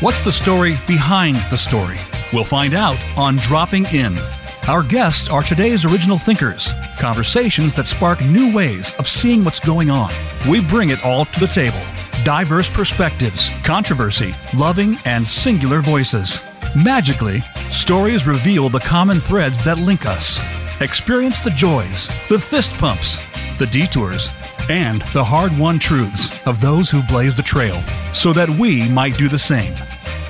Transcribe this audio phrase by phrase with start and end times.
[0.00, 1.98] What's the story behind the story?
[2.32, 4.18] We'll find out on Dropping In.
[4.66, 9.90] Our guests are today's original thinkers, conversations that spark new ways of seeing what's going
[9.90, 10.10] on.
[10.48, 11.82] We bring it all to the table
[12.24, 16.40] diverse perspectives, controversy, loving, and singular voices.
[16.74, 20.40] Magically, stories reveal the common threads that link us.
[20.80, 23.18] Experience the joys, the fist pumps,
[23.58, 24.30] the detours,
[24.70, 27.82] and the hard won truths of those who blaze the trail
[28.14, 29.74] so that we might do the same.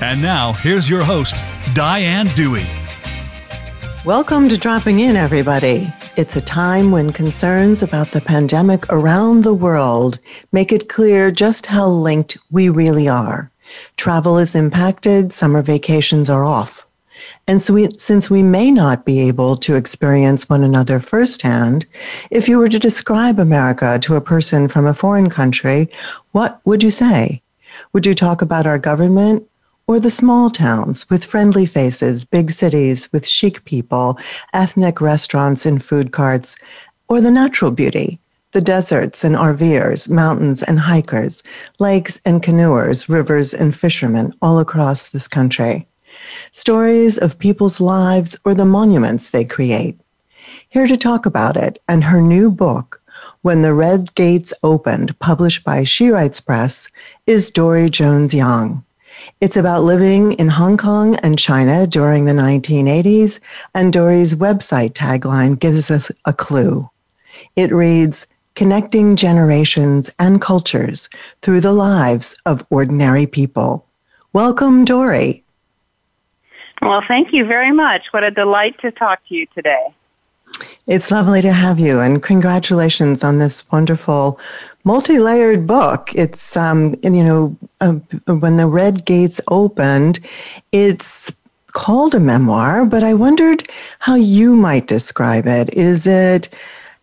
[0.02, 2.66] And now, here's your host, Diane Dewey.
[4.06, 5.88] Welcome to Dropping In, everybody.
[6.16, 10.18] It's a time when concerns about the pandemic around the world
[10.52, 13.50] make it clear just how linked we really are.
[13.98, 16.86] Travel is impacted, summer vacations are off.
[17.46, 21.84] And so we, since we may not be able to experience one another firsthand,
[22.30, 25.90] if you were to describe America to a person from a foreign country,
[26.32, 27.42] what would you say?
[27.92, 29.46] Would you talk about our government,
[29.90, 34.16] or the small towns with friendly faces, big cities with chic people,
[34.52, 36.54] ethnic restaurants and food carts,
[37.08, 38.16] or the natural beauty,
[38.52, 41.42] the deserts and RVers, mountains and hikers,
[41.80, 45.88] lakes and canoers, rivers and fishermen all across this country.
[46.52, 49.98] Stories of people's lives or the monuments they create.
[50.68, 53.02] Here to talk about it and her new book,
[53.42, 56.86] When the Red Gates Opened, published by She Writes Press,
[57.26, 58.84] is Dori Jones Yang.
[59.40, 63.40] It's about living in Hong Kong and China during the 1980s,
[63.74, 66.88] and Dori's website tagline gives us a clue.
[67.56, 71.08] It reads, Connecting generations and cultures
[71.40, 73.86] through the lives of ordinary people.
[74.32, 75.42] Welcome, Dori.
[76.82, 78.12] Well, thank you very much.
[78.12, 79.94] What a delight to talk to you today.
[80.90, 84.40] It's lovely to have you, and congratulations on this wonderful
[84.82, 86.12] multi-layered book.
[86.16, 87.92] It's um, you know uh,
[88.26, 90.18] when the red gates opened,
[90.72, 91.32] it's
[91.68, 93.70] called a memoir, but I wondered
[94.00, 95.72] how you might describe it.
[95.74, 96.48] Is it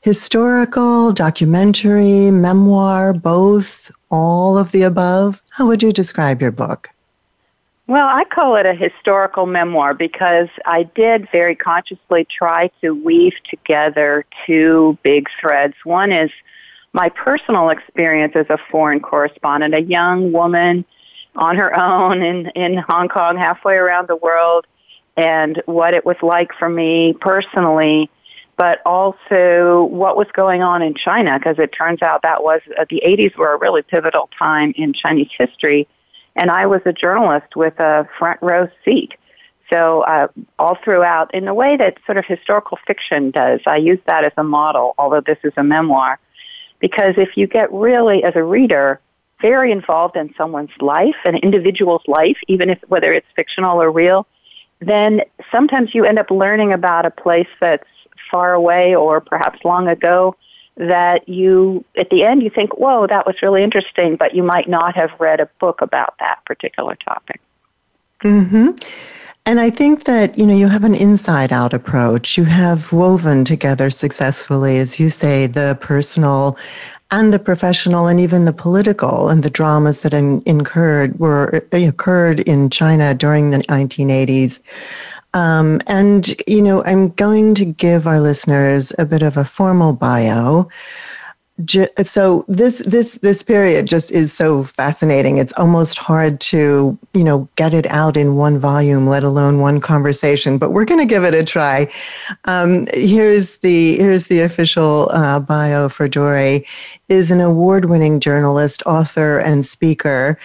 [0.01, 5.41] historical, documentary, memoir, both, all of the above?
[5.51, 6.89] How would you describe your book?
[7.87, 13.35] Well, I call it a historical memoir because I did very consciously try to weave
[13.49, 15.73] together two big threads.
[15.85, 16.29] One is
[16.91, 20.83] my personal experience as a foreign correspondent, a young woman
[21.37, 24.67] on her own in, in Hong Kong, halfway around the world,
[25.15, 28.09] and what it was like for me personally,
[28.57, 32.85] but also what was going on in China, because it turns out that was uh,
[32.89, 35.87] the 80s were a really pivotal time in Chinese history
[36.37, 39.13] and I was a journalist with a front row seat.
[39.71, 40.27] So uh,
[40.57, 44.31] all throughout, in the way that sort of historical fiction does, I use that as
[44.37, 46.19] a model, although this is a memoir,
[46.79, 49.01] because if you get really, as a reader,
[49.41, 54.25] very involved in someone's life, an individual's life, even if whether it's fictional or real,
[54.79, 55.21] then
[55.51, 57.87] sometimes you end up learning about a place that's
[58.31, 60.35] far away or perhaps long ago
[60.77, 64.69] that you, at the end, you think, whoa, that was really interesting, but you might
[64.69, 67.41] not have read a book about that particular topic.
[68.21, 68.71] Hmm.
[69.45, 72.37] And I think that, you know, you have an inside out approach.
[72.37, 76.57] You have woven together successfully, as you say, the personal
[77.11, 82.41] and the professional and even the political and the dramas that in, incurred were occurred
[82.41, 84.61] in China during the 1980s.
[85.37, 89.93] Um, and, you know, I'm going to give our listeners a bit of a formal
[89.93, 90.67] bio.
[92.03, 95.37] So this this this period just is so fascinating.
[95.37, 99.81] It's almost hard to you know get it out in one volume, let alone one
[99.81, 100.59] conversation.
[100.59, 101.91] But we're going to give it a try.
[102.45, 106.63] Um, here's the here's the official uh, bio for Dori.
[107.09, 110.37] Is an award-winning journalist, author, and speaker.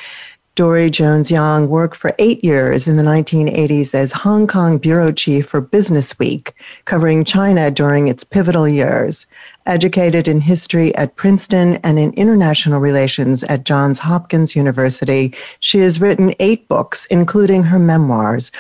[0.63, 5.49] Dori Jones Yang worked for eight years in the 1980s as Hong Kong bureau chief
[5.49, 9.27] for Business Week, covering China during its pivotal years.
[9.67, 16.01] Educated in history at Princeton and in international relations at Johns Hopkins University, she has
[16.01, 18.53] written eight books, including her memoirs,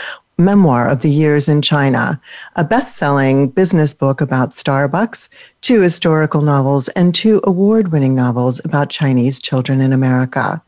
[0.44, 2.21] memoir of the years in China,
[2.56, 5.29] a best selling business book about Starbucks,
[5.62, 10.62] two historical novels, and two award winning novels about Chinese children in America.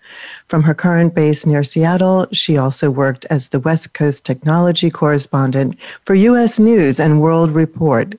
[0.49, 5.79] From her current base near Seattle, she also worked as the West Coast technology correspondent
[6.05, 6.59] for U.S.
[6.59, 8.15] News and World Report.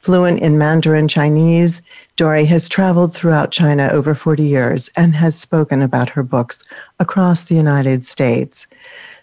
[0.00, 1.82] Fluent in Mandarin Chinese,
[2.16, 6.62] Dori has traveled throughout China over 40 years and has spoken about her books
[6.98, 8.66] across the United States.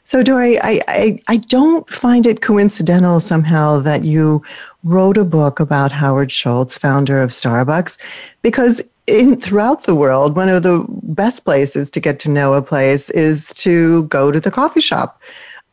[0.05, 4.43] So, Dori, I, I, I, don't find it coincidental somehow that you
[4.83, 7.97] wrote a book about Howard Schultz, founder of Starbucks,
[8.43, 12.61] because in throughout the world, one of the best places to get to know a
[12.61, 15.19] place is to go to the coffee shop.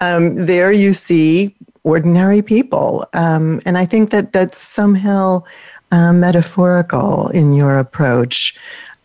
[0.00, 1.54] Um, there you see
[1.84, 5.42] ordinary people, um, and I think that that's somehow
[5.90, 8.56] uh, metaphorical in your approach.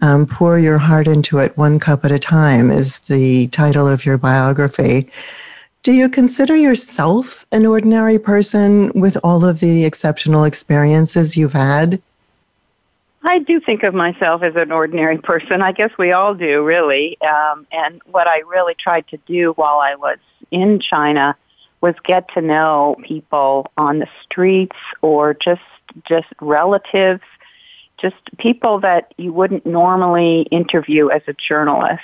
[0.02, 4.06] Um, pour your heart into it one cup at a time is the title of
[4.06, 5.10] your biography.
[5.82, 12.02] Do you consider yourself an ordinary person with all of the exceptional experiences you've had?
[13.24, 15.62] I do think of myself as an ordinary person.
[15.62, 17.20] I guess we all do, really.
[17.22, 20.18] Um, and what I really tried to do while I was
[20.52, 21.36] in China
[21.82, 25.62] was get to know people on the streets or just
[26.06, 27.22] just relatives,
[27.98, 32.02] just people that you wouldn't normally interview as a journalist.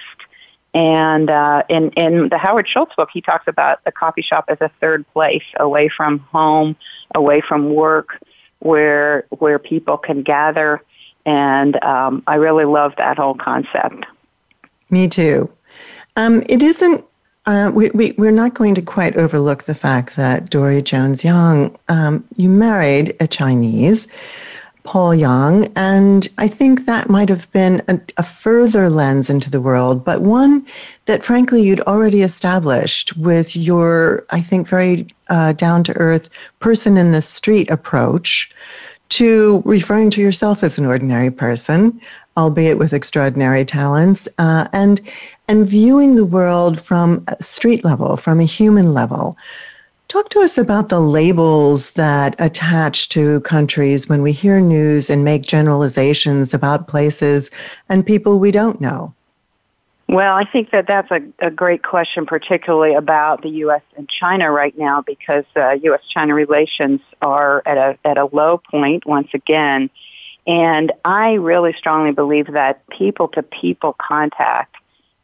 [0.74, 4.58] And uh, in in the Howard Schultz book, he talks about the coffee shop as
[4.60, 6.76] a third place, away from home,
[7.14, 8.20] away from work,
[8.60, 10.82] where where people can gather.
[11.26, 14.06] And um, I really love that whole concept.
[14.90, 15.52] Me too.
[16.16, 17.06] Um, it isn't.
[17.46, 21.78] Uh, we, we, we're not going to quite overlook the fact that Dori Jones Yang,
[21.90, 24.08] um, you married a Chinese
[24.84, 25.72] Paul Yang.
[25.76, 30.22] And I think that might have been a, a, further lens into the world, but
[30.22, 30.66] one
[31.06, 36.98] that frankly you'd already established with your, I think, very uh, down to earth person
[36.98, 38.52] in the street approach
[39.10, 42.00] to referring to yourself as an ordinary person,
[42.36, 45.00] albeit with extraordinary talents, uh, and
[45.48, 49.38] and viewing the world from a street level, from a human level.
[50.14, 55.24] Talk to us about the labels that attach to countries when we hear news and
[55.24, 57.50] make generalizations about places
[57.90, 59.12] and people we don't know.
[60.08, 63.82] Well, I think that that's a, a great question, particularly about the U.S.
[63.98, 69.08] and China right now, because uh, U.S.-China relations are at a at a low point
[69.08, 69.90] once again,
[70.46, 74.76] and I really strongly believe that people-to-people contact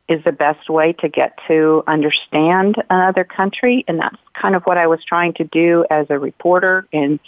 [0.10, 4.78] is the best way to get to understand another country, and that's kind of what
[4.78, 7.20] I was trying to do as a reporter in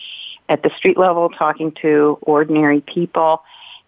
[0.50, 3.44] at the street level, talking to ordinary people.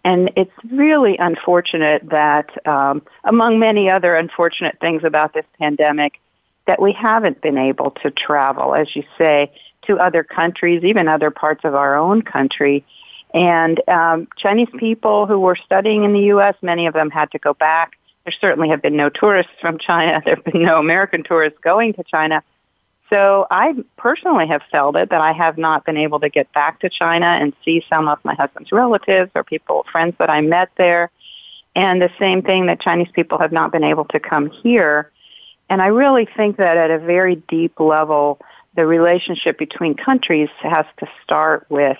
[0.05, 6.19] And it's really unfortunate that, um, among many other unfortunate things about this pandemic,
[6.67, 9.51] that we haven't been able to travel, as you say,
[9.87, 12.85] to other countries, even other parts of our own country.
[13.33, 17.39] And um, Chinese people who were studying in the U.S., many of them had to
[17.39, 20.21] go back there certainly have been no tourists from China.
[20.25, 22.43] There have been no American tourists going to China.
[23.09, 26.79] So I personally have felt it that I have not been able to get back
[26.79, 30.69] to China and see some of my husband's relatives or people, friends that I met
[30.77, 31.11] there.
[31.75, 35.11] And the same thing that Chinese people have not been able to come here.
[35.69, 38.39] And I really think that at a very deep level,
[38.75, 41.97] the relationship between countries has to start with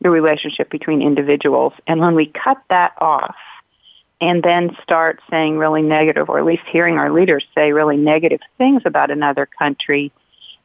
[0.00, 1.72] the relationship between individuals.
[1.86, 3.34] And when we cut that off,
[4.22, 8.40] and then start saying really negative, or at least hearing our leaders say really negative
[8.56, 10.12] things about another country,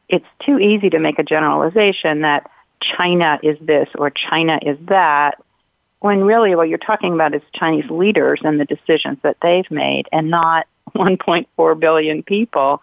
[0.08, 2.48] it's too easy to make a generalization that
[2.80, 5.42] China is this or China is that,
[5.98, 10.08] when really what you're talking about is Chinese leaders and the decisions that they've made,
[10.12, 12.80] and not 1.4 billion people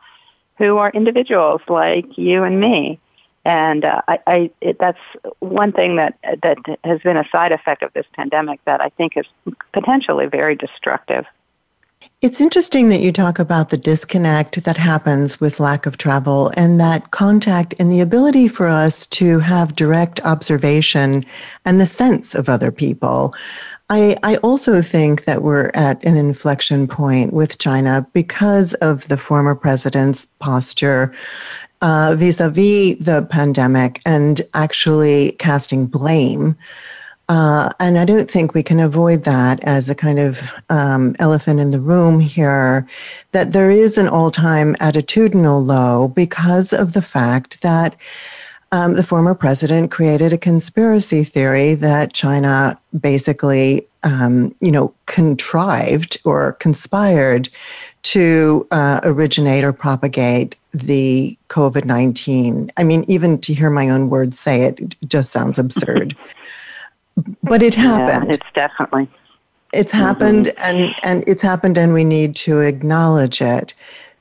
[0.58, 3.00] who are individuals like you and me.
[3.46, 5.00] And uh, I, I it, that's
[5.40, 9.16] one thing that that has been a side effect of this pandemic that I think
[9.16, 9.26] is
[9.72, 11.26] potentially very destructive.
[12.22, 16.80] It's interesting that you talk about the disconnect that happens with lack of travel and
[16.80, 21.24] that contact and the ability for us to have direct observation
[21.66, 23.34] and the sense of other people.
[23.90, 29.18] I, I also think that we're at an inflection point with China because of the
[29.18, 31.14] former president's posture
[31.82, 36.56] vis a vis the pandemic and actually casting blame.
[37.28, 41.60] Uh, and I don't think we can avoid that as a kind of um, elephant
[41.60, 42.88] in the room here,
[43.32, 47.96] that there is an all time attitudinal low because of the fact that
[48.72, 56.18] um, the former president created a conspiracy theory that China basically, um, you know, contrived
[56.26, 57.50] or conspired
[58.06, 62.72] to uh, originate or propagate the COVID 19.
[62.78, 66.16] I mean, even to hear my own words say it, it just sounds absurd.
[67.44, 68.30] but it happened.
[68.30, 69.10] Yeah, it's definitely.
[69.74, 70.64] It's happened mm-hmm.
[70.64, 73.74] and, and it's happened and we need to acknowledge it.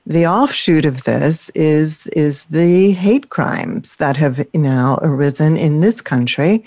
[0.07, 6.01] The offshoot of this is is the hate crimes that have now arisen in this
[6.01, 6.65] country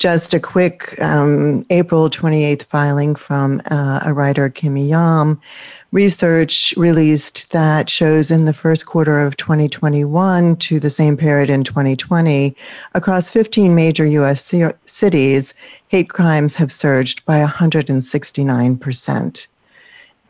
[0.00, 5.40] just a quick um, April 28th filing from uh, a writer, Kimmy Yam.
[5.92, 11.64] Research released that shows in the first quarter of 2021 to the same period in
[11.64, 12.54] 2020,
[12.94, 14.54] across 15 major U.S.
[14.84, 15.52] Cities,
[15.88, 19.46] hate crimes have surged by 169%,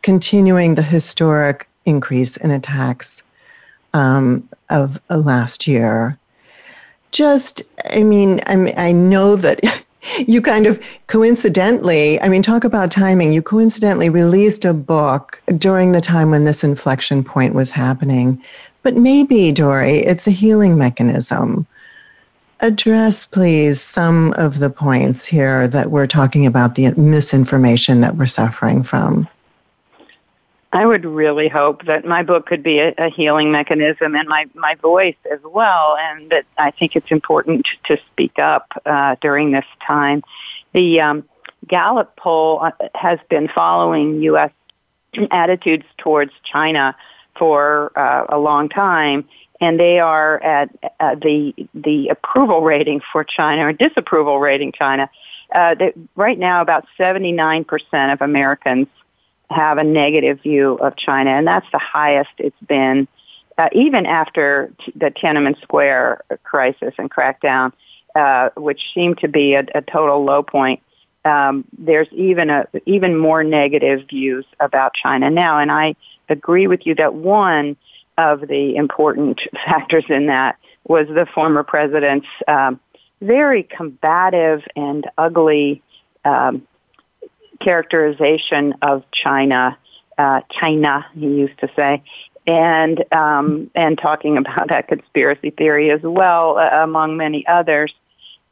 [0.01, 3.21] continuing the historic increase in attacks
[3.93, 6.17] um, of uh, last year
[7.11, 9.59] just, I mean, I mean, I know that
[10.27, 13.33] you kind of coincidentally, I mean, talk about timing.
[13.33, 18.41] You coincidentally released a book during the time when this inflection point was happening.
[18.83, 21.67] But maybe, Dori, it's a healing mechanism.
[22.61, 28.27] Address, please, some of the points here that we're talking about the misinformation that we're
[28.27, 29.27] suffering from.
[30.73, 34.45] I would really hope that my book could be a, a healing mechanism and my,
[34.53, 39.51] my voice as well, and that I think it's important to speak up uh, during
[39.51, 40.23] this time.
[40.73, 41.25] The um,
[41.67, 44.51] Gallup poll uh, has been following U.S.
[45.29, 46.95] attitudes towards China
[47.37, 49.27] for uh, a long time,
[49.59, 50.69] and they are at
[51.01, 55.09] uh, the the approval rating for China or disapproval rating China.
[55.53, 58.87] Uh, they, right now, about 79% of Americans
[59.51, 63.07] have a negative view of China, and that's the highest it's been,
[63.57, 67.73] uh, even after t- the Tiananmen Square crisis and crackdown,
[68.15, 70.81] uh, which seemed to be a, a total low point.
[71.23, 75.95] Um, there's even a even more negative views about China now, and I
[76.29, 77.77] agree with you that one
[78.17, 82.79] of the important factors in that was the former president's um,
[83.21, 85.81] very combative and ugly
[86.25, 86.67] um,
[87.61, 89.77] characterization of China,
[90.17, 92.03] uh, China, he used to say,
[92.47, 97.93] and um, and talking about that conspiracy theory as well, uh, among many others.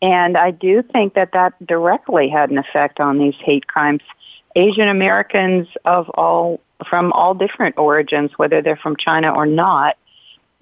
[0.02, 4.02] And I do think that that directly had an effect on these hate crimes.
[4.56, 9.98] Asian Americans of all from all different origins, whether they're from China or not,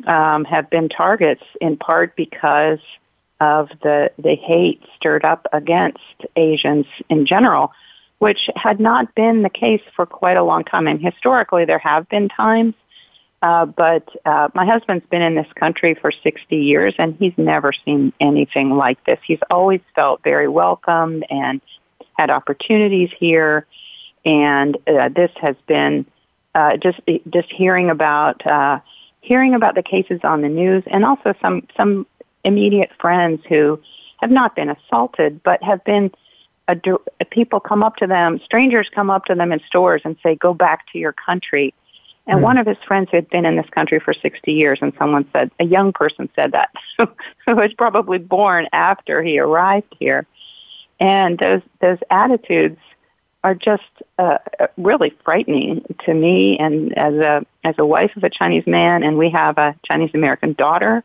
[0.06, 2.80] um, have been targets in part because
[3.40, 6.00] of the the hate stirred up against
[6.36, 7.72] Asians in general
[8.20, 10.88] which had not been the case for quite a long time.
[10.88, 12.74] And historically, there have been times,
[13.42, 17.72] uh, but uh, my husband's been in this country for 60 years, and he's never
[17.86, 19.20] seen anything like this.
[19.26, 21.62] He's always felt very welcomed and
[22.18, 23.68] had opportunities here,
[24.26, 26.06] and uh, this has been
[26.56, 28.80] uh, just just hearing about uh,
[29.22, 32.08] hearing about the cases on the news, and also some some
[32.44, 33.80] immediate friends who
[34.22, 36.10] have not been assaulted, but have been
[36.68, 40.36] a, people come up to them, strangers come up to them in stores and say,
[40.36, 41.74] "Go back to your country."
[42.28, 42.44] And mm.
[42.44, 45.50] one of his friends had been in this country for 60 years, and someone said,
[45.60, 47.08] a young person said that, who
[47.56, 50.28] was probably born after he arrived here.
[51.00, 52.80] And those those attitudes
[53.44, 53.84] are just
[54.18, 54.40] uh,
[54.78, 56.58] really frightening to me.
[56.58, 60.12] And as a as a wife of a Chinese man, and we have a Chinese
[60.14, 61.04] American daughter,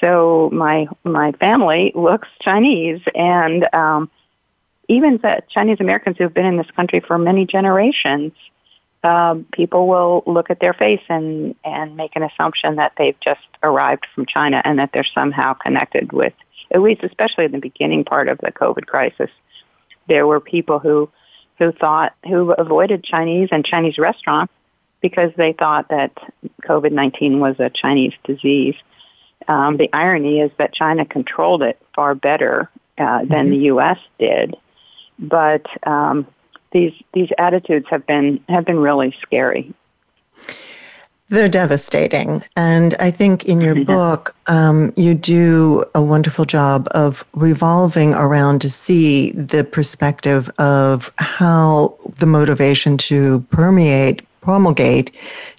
[0.00, 4.10] so my my family looks Chinese, and um,
[4.88, 8.32] even the Chinese Americans who have been in this country for many generations,
[9.04, 13.40] um, people will look at their face and, and make an assumption that they've just
[13.62, 16.32] arrived from China and that they're somehow connected with,
[16.70, 19.30] at least especially in the beginning part of the COVID crisis.
[20.08, 21.10] There were people who,
[21.58, 24.52] who thought, who avoided Chinese and Chinese restaurants
[25.00, 26.12] because they thought that
[26.64, 28.74] COVID-19 was a Chinese disease.
[29.46, 33.50] Um, the irony is that China controlled it far better uh, than mm-hmm.
[33.50, 33.98] the U.S.
[34.18, 34.56] did
[35.18, 36.26] but um,
[36.72, 39.72] these these attitudes have been have been really scary.
[41.30, 42.42] They're devastating.
[42.56, 48.60] And I think in your book, um, you do a wonderful job of revolving around
[48.62, 55.14] to see the perspective of how the motivation to permeate, promulgate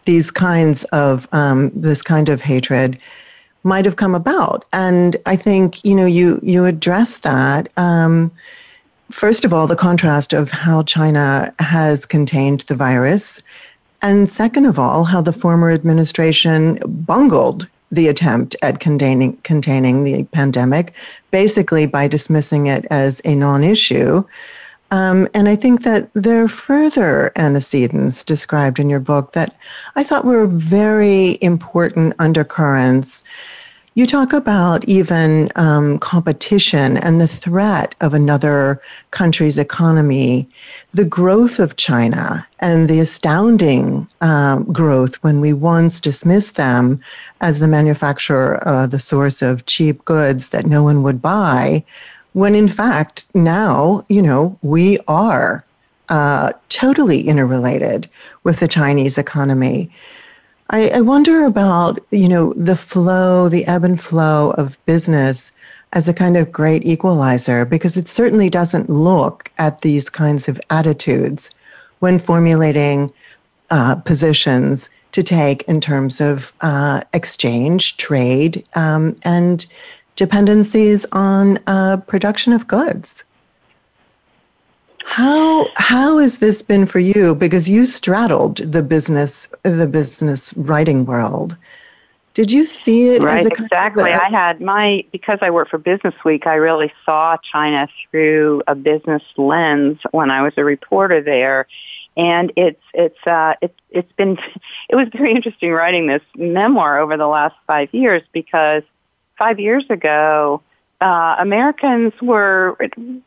[0.05, 2.97] these kinds of, um, this kind of hatred
[3.63, 4.65] might have come about.
[4.73, 7.69] And I think, you know, you, you address that.
[7.77, 8.31] Um,
[9.11, 13.41] First of all, the contrast of how China has contained the virus.
[14.01, 20.23] And second of all, how the former administration bungled the attempt at containing, containing the
[20.25, 20.93] pandemic,
[21.31, 24.23] basically by dismissing it as a non issue.
[24.91, 29.55] Um, and I think that there are further antecedents described in your book that
[29.95, 33.23] I thought were very important undercurrents
[33.99, 40.47] you talk about even um, competition and the threat of another country's economy,
[40.93, 47.01] the growth of China, and the astounding um, growth when we once dismissed them
[47.41, 51.83] as the manufacturer, uh, the source of cheap goods that no one would buy.
[52.33, 55.65] when in fact now, you know, we are
[56.07, 58.09] uh, totally interrelated
[58.45, 59.89] with the Chinese economy.
[60.71, 65.51] I, I wonder about, you know, the flow, the ebb and flow of business
[65.93, 70.61] as a kind of great equalizer, because it certainly doesn't look at these kinds of
[70.69, 71.49] attitudes
[71.99, 73.11] when formulating
[73.71, 79.65] uh, positions to take in terms of uh, exchange, trade, um, and
[80.15, 83.23] dependencies on uh, production of goods.
[85.09, 87.33] How how has this been for you?
[87.33, 91.57] Because you straddled the business the business writing world.
[92.35, 93.23] Did you see it?
[93.23, 94.11] Right, exactly.
[94.11, 96.45] I had my because I work for Business Week.
[96.45, 101.65] I really saw China through a business lens when I was a reporter there,
[102.15, 104.37] and it's it's uh, it's it's been
[104.89, 108.83] it was very interesting writing this memoir over the last five years because
[109.39, 110.61] five years ago
[111.01, 112.77] uh, Americans were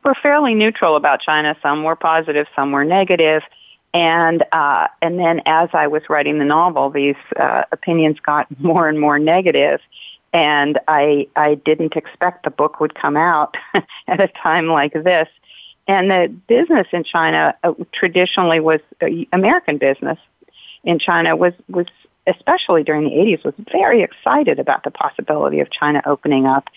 [0.04, 1.56] were fairly neutral about China.
[1.62, 3.42] Some were positive, some were negative,
[3.94, 8.88] and uh, and then as I was writing the novel, these uh, opinions got more
[8.88, 9.80] and more negative,
[10.32, 13.56] and I I didn't expect the book would come out
[14.06, 15.28] at a time like this.
[15.88, 20.18] And the business in China uh, traditionally was uh, American business
[20.84, 21.86] in China was was
[22.26, 26.68] especially during the 80s was very excited about the possibility of China opening up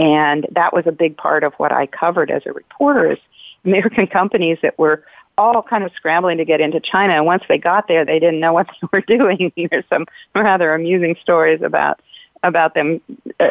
[0.00, 3.18] and that was a big part of what I covered as a reporter is
[3.66, 5.04] American companies that were
[5.36, 7.12] all kind of scrambling to get into China.
[7.12, 9.52] And once they got there, they didn't know what they were doing.
[9.70, 12.00] There's some rather amusing stories about
[12.42, 13.02] about them
[13.38, 13.50] uh,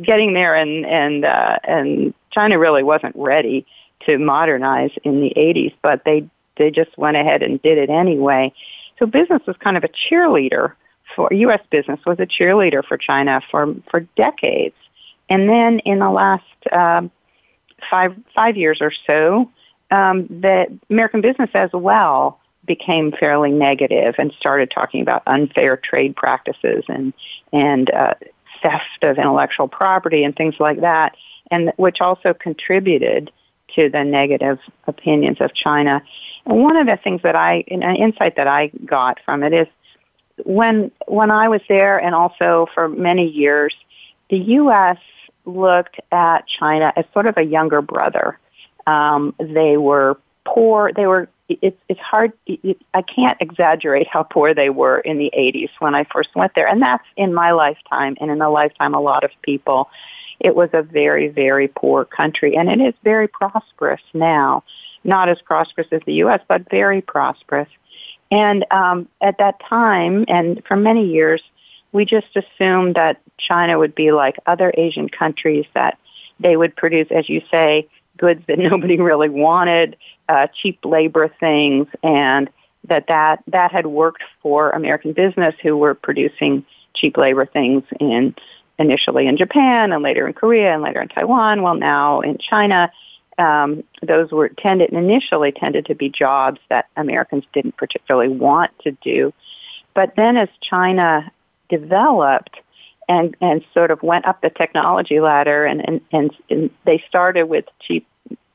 [0.00, 3.66] getting there, and and uh, and China really wasn't ready
[4.06, 6.24] to modernize in the 80s, but they
[6.56, 8.52] they just went ahead and did it anyway.
[9.00, 10.74] So business was kind of a cheerleader
[11.16, 11.60] for U.S.
[11.70, 14.76] business was a cheerleader for China for for decades.
[15.28, 17.10] And then in the last um,
[17.90, 19.50] five five years or so,
[19.90, 26.16] um, the American business as well became fairly negative and started talking about unfair trade
[26.16, 27.12] practices and
[27.52, 28.14] and uh,
[28.62, 31.14] theft of intellectual property and things like that,
[31.50, 33.30] and which also contributed
[33.74, 36.02] to the negative opinions of China.
[36.46, 39.66] And one of the things that I, an insight that I got from it is
[40.44, 43.74] when when I was there, and also for many years,
[44.30, 44.98] the U.S
[45.44, 48.38] looked at China as sort of a younger brother.
[48.86, 50.92] Um, they were poor.
[50.92, 51.28] They were.
[51.48, 52.32] It's it's hard.
[52.46, 56.54] It, I can't exaggerate how poor they were in the 80s when I first went
[56.54, 59.90] there, and that's in my lifetime and in the lifetime of a lot of people.
[60.40, 64.64] It was a very very poor country, and it is very prosperous now.
[65.06, 67.68] Not as prosperous as the U.S., but very prosperous.
[68.30, 71.42] And um, at that time, and for many years,
[71.94, 75.96] we just assumed that China would be like other Asian countries that
[76.40, 79.96] they would produce, as you say, goods that nobody really wanted,
[80.28, 82.50] uh, cheap labor things, and
[82.88, 88.34] that, that that had worked for American business who were producing cheap labor things in
[88.78, 91.62] initially in Japan and later in Korea and later in Taiwan.
[91.62, 92.90] Well, now in China,
[93.38, 98.90] um, those were tended initially tended to be jobs that Americans didn't particularly want to
[98.90, 99.32] do.
[99.94, 101.30] But then as China
[101.68, 102.56] developed
[103.08, 107.44] and and sort of went up the technology ladder and and, and, and they started
[107.44, 108.06] with cheap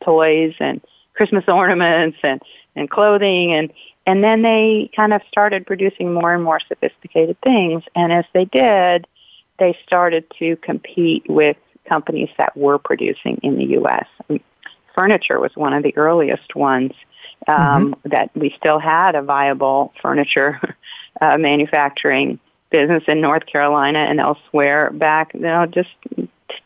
[0.04, 0.82] toys and
[1.14, 2.42] Christmas ornaments and
[2.76, 3.72] and clothing and
[4.06, 8.46] and then they kind of started producing more and more sophisticated things and as they
[8.46, 9.08] did
[9.60, 14.08] they started to compete with companies that were producing in the US.
[14.96, 16.94] furniture was one of the earliest ones
[17.48, 18.10] um, mm-hmm.
[18.10, 20.60] that we still had a viable furniture
[21.22, 22.40] uh, manufacturing
[22.70, 25.90] business in North Carolina and elsewhere back, you know, just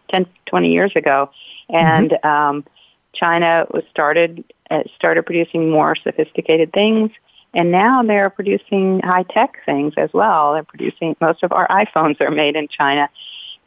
[0.10, 1.30] 10, 20 years ago.
[1.70, 2.28] And mm-hmm.
[2.28, 2.66] um,
[3.14, 7.12] China was started uh, started producing more sophisticated things,
[7.54, 10.54] and now they're producing high tech things as well.
[10.54, 13.10] They're producing most of our iPhones are made in China,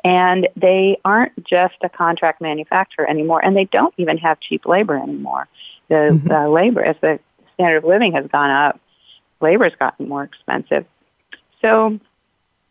[0.04, 4.96] and they aren't just a contract manufacturer anymore, and they don't even have cheap labor
[4.96, 5.48] anymore.
[5.88, 6.26] The, mm-hmm.
[6.26, 7.20] the labor, as the
[7.54, 8.80] standard of living has gone up,
[9.40, 10.84] labor has gotten more expensive.
[11.60, 12.00] So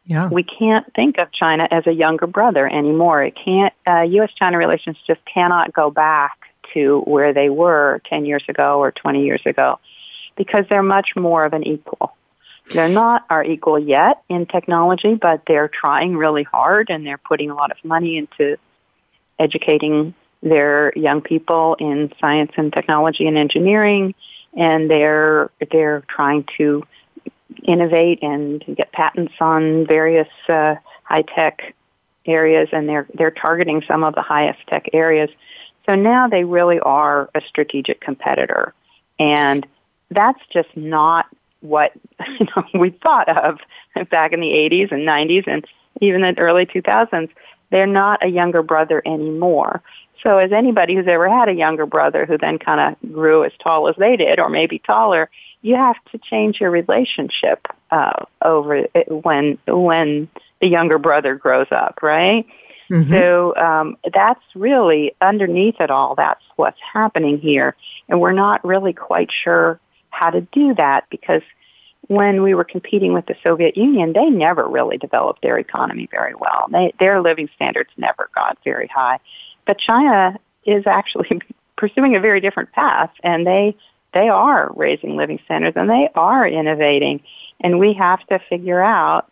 [0.06, 0.30] yeah.
[0.30, 3.24] We can't think of China as a younger brother anymore.
[3.24, 3.74] It can't.
[3.88, 6.38] Uh, U.S.-China relations just cannot go back
[6.74, 9.80] to where they were 10 years ago or 20 years ago,
[10.36, 12.16] because they're much more of an equal.
[12.72, 17.52] They're not our equal yet in technology, but they're trying really hard and they're putting
[17.52, 18.58] a lot of money into
[19.38, 24.16] educating their young people in science and technology and engineering,
[24.56, 26.84] and they're they're trying to
[27.66, 31.76] innovate and get patents on various uh, high tech
[32.26, 35.30] areas, and they're they're targeting some of the highest tech areas.
[35.86, 38.74] So now they really are a strategic competitor.
[39.20, 39.66] And
[40.10, 41.28] that's just not
[41.62, 41.92] what
[42.28, 43.60] you know, we thought of
[44.10, 45.66] back in the 80s and 90s and
[46.02, 47.30] even the early 2000s.
[47.72, 49.82] They're not a younger brother anymore.
[50.24, 53.52] So as anybody who's ever had a younger brother who then kind of grew as
[53.60, 55.30] tall as they did or maybe taller,
[55.66, 60.30] you have to change your relationship uh, over it when when
[60.62, 62.46] the younger brother grows up, right?
[62.92, 63.12] Mm-hmm.
[63.12, 66.14] So um, that's really underneath it all.
[66.14, 67.76] That's what's happening here,
[68.08, 69.80] and we're not really quite sure
[70.12, 71.42] how to do that because
[72.10, 76.36] when we were competing with the Soviet Union, they never really developed their economy very
[76.36, 76.68] well.
[76.72, 79.18] They, their living standards never got very high.
[79.66, 81.42] But China is actually
[81.76, 83.76] pursuing a very different path, and they
[84.16, 87.22] they are raising living standards and they are innovating,
[87.60, 89.30] and we have to figure out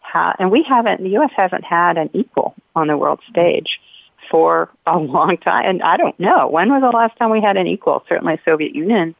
[0.00, 0.36] how.
[0.38, 1.02] And we haven't.
[1.02, 1.32] The U.S.
[1.34, 3.80] hasn't had an equal on the world stage
[4.30, 7.56] for a long time, and I don't know when was the last time we had
[7.56, 8.04] an equal.
[8.08, 9.16] Certainly, Soviet Union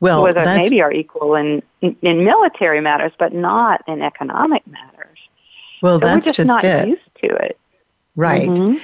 [0.00, 5.18] well, was a, maybe our equal in, in, military matters, but not in economic matters.
[5.82, 6.88] Well, so that's we're just, just not it.
[6.88, 7.58] used to it.
[8.16, 8.48] Right.
[8.48, 8.76] Mm-hmm.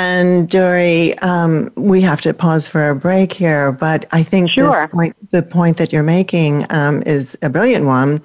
[0.00, 4.70] And Dori, um, we have to pause for a break here, but I think sure.
[4.70, 8.22] this point, the point that you're making um, is a brilliant one.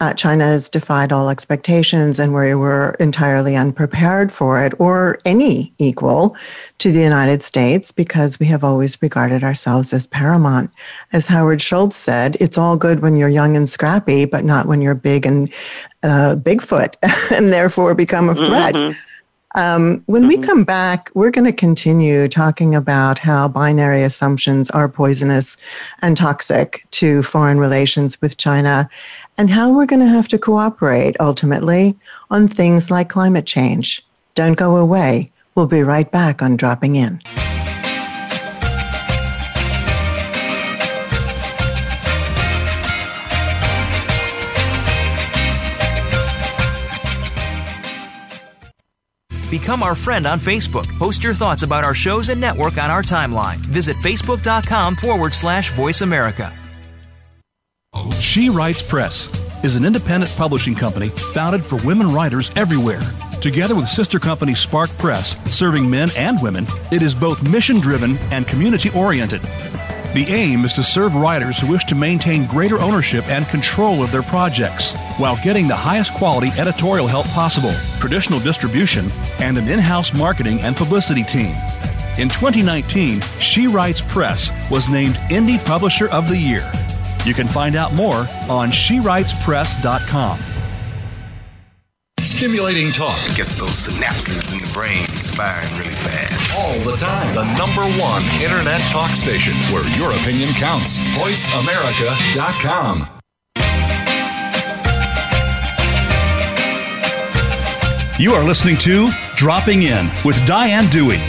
[0.00, 5.72] Uh, China has defied all expectations, and we were entirely unprepared for it or any
[5.78, 6.36] equal
[6.76, 10.70] to the United States because we have always regarded ourselves as paramount.
[11.14, 14.82] As Howard Schultz said, it's all good when you're young and scrappy, but not when
[14.82, 15.50] you're big and
[16.02, 16.96] uh, Bigfoot,
[17.32, 18.74] and therefore become a threat.
[18.74, 18.98] Mm-hmm.
[19.54, 20.28] Um, when mm-hmm.
[20.28, 25.56] we come back, we're going to continue talking about how binary assumptions are poisonous
[26.02, 28.88] and toxic to foreign relations with China
[29.38, 31.96] and how we're going to have to cooperate ultimately
[32.30, 34.04] on things like climate change.
[34.34, 35.30] Don't go away.
[35.54, 37.22] We'll be right back on Dropping In.
[49.58, 50.84] Become our friend on Facebook.
[50.98, 53.58] Post your thoughts about our shows and network on our timeline.
[53.58, 56.52] Visit facebook.com forward slash voice America.
[58.18, 59.28] She Writes Press
[59.62, 63.00] is an independent publishing company founded for women writers everywhere.
[63.40, 68.16] Together with sister company Spark Press, serving men and women, it is both mission driven
[68.32, 69.40] and community oriented.
[70.14, 74.12] The aim is to serve writers who wish to maintain greater ownership and control of
[74.12, 79.06] their projects while getting the highest quality editorial help possible, traditional distribution,
[79.40, 81.56] and an in house marketing and publicity team.
[82.16, 86.70] In 2019, She Writes Press was named Indie Publisher of the Year.
[87.24, 90.53] You can find out more on SheWritesPress.com.
[92.24, 95.04] Stimulating talk it gets those synapses in the brain
[95.36, 96.58] firing really fast.
[96.58, 97.34] All the time.
[97.34, 100.96] The number one internet talk station where your opinion counts.
[100.98, 103.08] VoiceAmerica.com.
[108.18, 111.20] You are listening to Dropping In with Diane Dewey.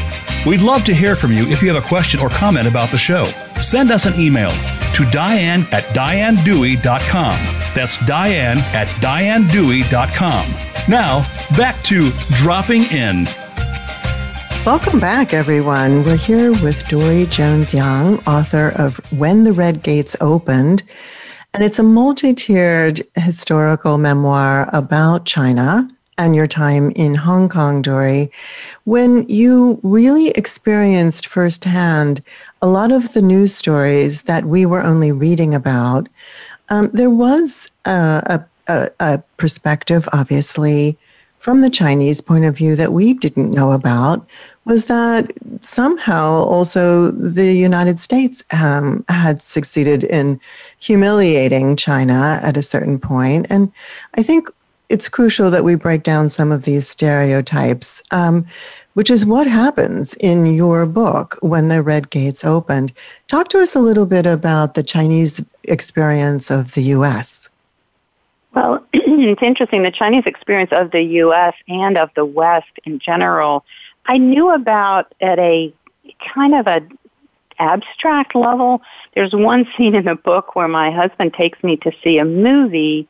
[0.46, 2.98] We'd love to hear from you if you have a question or comment about the
[2.98, 3.26] show.
[3.60, 4.52] Send us an email
[4.94, 7.38] to diane at dianedewey.com.
[7.74, 10.75] That's diane at dianedewey.com.
[10.88, 13.26] Now, back to Dropping In.
[14.64, 16.06] Welcome back, everyone.
[16.06, 20.84] We're here with Dori Jones Yang, author of When the Red Gates Opened.
[21.56, 25.88] And it's a multi tiered historical memoir about China
[26.20, 28.32] and your time in Hong Kong, Dori,
[28.84, 32.22] when you really experienced firsthand
[32.62, 36.10] a lot of the news stories that we were only reading about.
[36.70, 40.98] Um, there was a, a, a perspective, obviously,
[41.46, 44.26] from the Chinese point of view that we didn't know about
[44.66, 50.40] was that somehow also the United States um, had succeeded in
[50.80, 53.46] humiliating China at a certain point.
[53.52, 53.72] And
[54.16, 54.50] I think
[54.90, 58.46] it's crucial that we break down some of these stereotypes, um,
[58.96, 62.92] which is what happens in your book when the Red Gates opened.
[63.28, 67.50] Talk to us a little bit about the Chinese experience of the U.S.
[68.56, 69.84] Well, it's interesting.
[69.84, 71.54] The Chinese experience of the U.S.
[71.68, 73.66] and of the West in general,
[74.06, 75.74] I knew about at a
[76.34, 76.82] kind of a
[77.60, 78.82] abstract level.
[79.14, 83.08] There's one scene in the book where my husband takes me to see a movie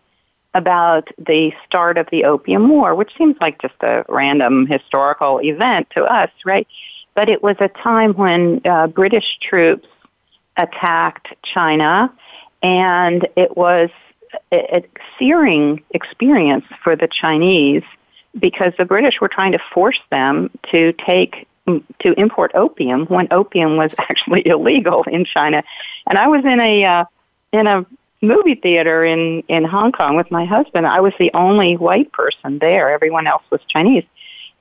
[0.55, 5.89] about the start of the Opium War, which seems like just a random historical event
[5.91, 6.65] to us, right?
[7.13, 9.87] But it was a time when uh, British troops
[10.57, 12.11] attacked China,
[12.63, 13.89] and it was
[14.51, 14.83] a,
[15.17, 17.83] searing experience for the Chinese
[18.37, 21.47] because the British were trying to force them to take
[21.99, 25.63] to import opium when opium was actually illegal in China.
[26.07, 27.05] And I was in a uh,
[27.51, 27.85] in a
[28.21, 30.85] movie theater in in Hong Kong with my husband.
[30.87, 32.89] I was the only white person there.
[32.89, 34.05] Everyone else was Chinese,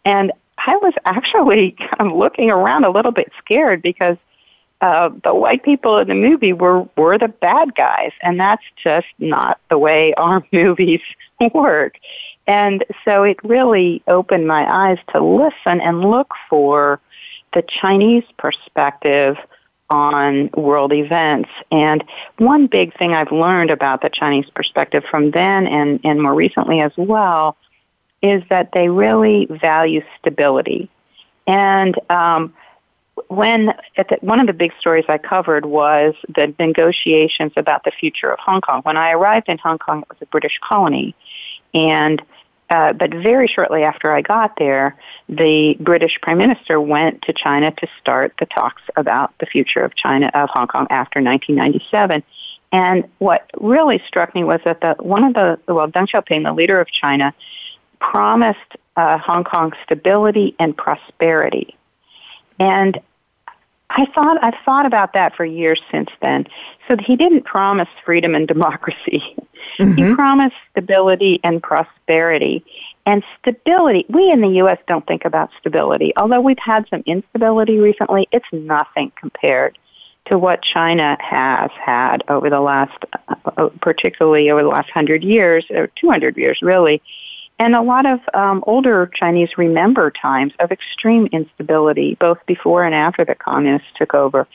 [0.05, 4.17] and I was actually kind of looking around a little bit scared because
[4.85, 9.07] uh, the white people in the movie were were the bad guys, and that's just
[9.19, 11.01] not the way our movies
[11.55, 11.97] work.
[12.47, 17.01] And so it really opened my eyes to listen and look for
[17.55, 19.39] the Chinese perspective
[19.89, 21.49] on world events.
[21.71, 22.05] And
[22.37, 26.83] one big thing I've learned about the Chinese perspective from then and, and more recently
[26.83, 27.57] as well
[28.21, 30.91] is that they really value stability.
[31.47, 32.53] And um,
[33.29, 38.31] when the, one of the big stories I covered was the negotiations about the future
[38.31, 38.83] of Hong Kong.
[38.83, 41.15] When I arrived in Hong Kong, it was a British colony,
[41.73, 42.23] and
[42.71, 44.97] uh, but very shortly after I got there,
[45.29, 49.95] the British Prime Minister went to China to start the talks about the future of
[49.95, 52.23] China of Hong Kong after 1997.
[52.73, 56.53] And what really struck me was that the one of the well, Deng Xiaoping, the
[56.53, 57.35] leader of China,
[58.01, 58.59] promised
[58.97, 61.77] uh, Hong Kong stability and prosperity.
[62.59, 62.99] And
[63.97, 66.47] I thought I've thought about that for years since then.
[66.89, 69.37] So he didn't promise freedom and democracy.
[69.79, 70.05] Mm-hmm.
[70.05, 72.63] He promised stability and prosperity.
[73.07, 74.79] And stability, we in the U.S.
[74.87, 76.13] don't think about stability.
[76.19, 79.79] Although we've had some instability recently, it's nothing compared
[80.27, 83.05] to what China has had over the last,
[83.57, 87.03] uh, particularly over the last hundred years, or 200 years really.
[87.59, 92.95] And a lot of um, older Chinese remember times of extreme instability, both before and
[92.95, 94.49] after the communists took over.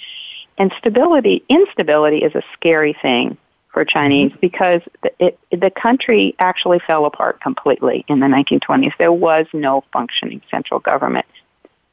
[0.58, 3.38] And stability, instability is a scary thing
[3.70, 4.40] for Chinese mm-hmm.
[4.42, 4.82] because
[5.20, 8.92] it, the country actually fell apart completely in the 1920s.
[8.98, 11.26] There was no functioning central government.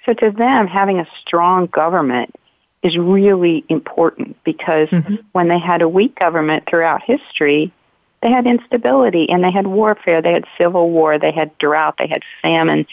[0.05, 2.35] So to them, having a strong government
[2.83, 5.16] is really important because mm-hmm.
[5.33, 7.73] when they had a weak government throughout history,
[8.22, 12.07] they had instability and they had warfare, they had civil war, they had drought, they
[12.07, 12.87] had famine.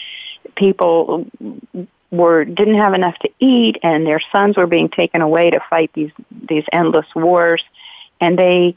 [0.56, 1.26] People
[2.10, 5.90] were didn't have enough to eat and their sons were being taken away to fight
[5.94, 6.12] these
[6.48, 7.62] these endless wars
[8.20, 8.76] and they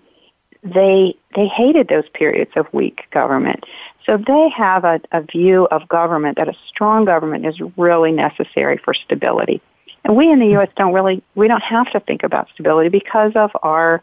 [0.63, 3.63] they they hated those periods of weak government.
[4.05, 8.77] So they have a, a view of government that a strong government is really necessary
[8.77, 9.61] for stability.
[10.03, 13.33] And we in the US don't really we don't have to think about stability because
[13.35, 14.01] of our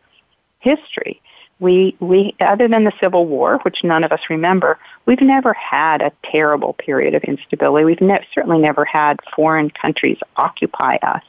[0.60, 1.20] history
[1.60, 6.02] we we other than the civil war which none of us remember we've never had
[6.02, 7.84] a terrible period of instability.
[7.84, 11.22] We've ne- certainly never had foreign countries occupy us.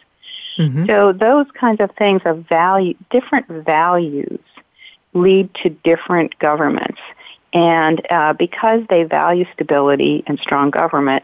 [0.58, 0.86] Mm-hmm.
[0.86, 4.40] so those kinds of things of value different values
[5.14, 7.00] lead to different governments.
[7.54, 11.24] And uh, because they value stability and strong government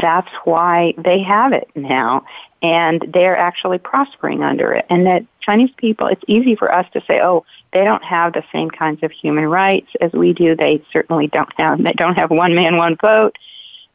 [0.00, 2.24] that's why they have it now
[2.62, 4.86] and they're actually prospering under it.
[4.88, 8.44] And that Chinese people, it's easy for us to say, oh, they don't have the
[8.52, 10.54] same kinds of human rights as we do.
[10.54, 13.36] They certainly don't have, they don't have one man, one vote.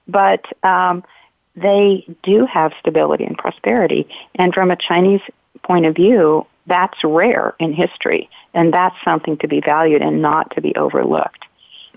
[0.07, 1.03] But um,
[1.55, 4.07] they do have stability and prosperity.
[4.35, 5.21] And from a Chinese
[5.63, 8.29] point of view, that's rare in history.
[8.53, 11.45] And that's something to be valued and not to be overlooked.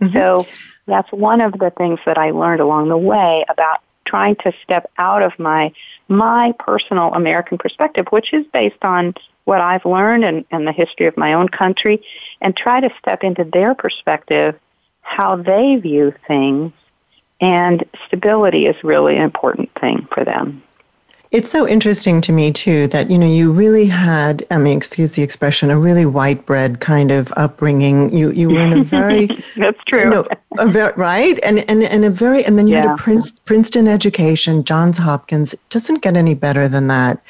[0.01, 0.17] Mm-hmm.
[0.17, 0.47] So
[0.87, 3.81] that's one of the things that I learned along the way about
[4.11, 5.73] trying to step out of my
[6.09, 11.07] my personal American perspective, which is based on what I've learned and, and the history
[11.07, 12.03] of my own country,
[12.41, 14.59] and try to step into their perspective,
[15.03, 16.73] how they view things,
[17.41, 20.63] and stability is really an important thing for them.
[21.31, 25.13] It's so interesting to me too that you know you really had I mean excuse
[25.13, 28.13] the expression a really white bread kind of upbringing.
[28.13, 30.01] You you were in a very that's true.
[30.01, 32.83] You know, a very, right and and and a very and then you yeah.
[32.83, 35.53] had a Prince, Princeton education, Johns Hopkins.
[35.55, 37.23] It doesn't get any better than that.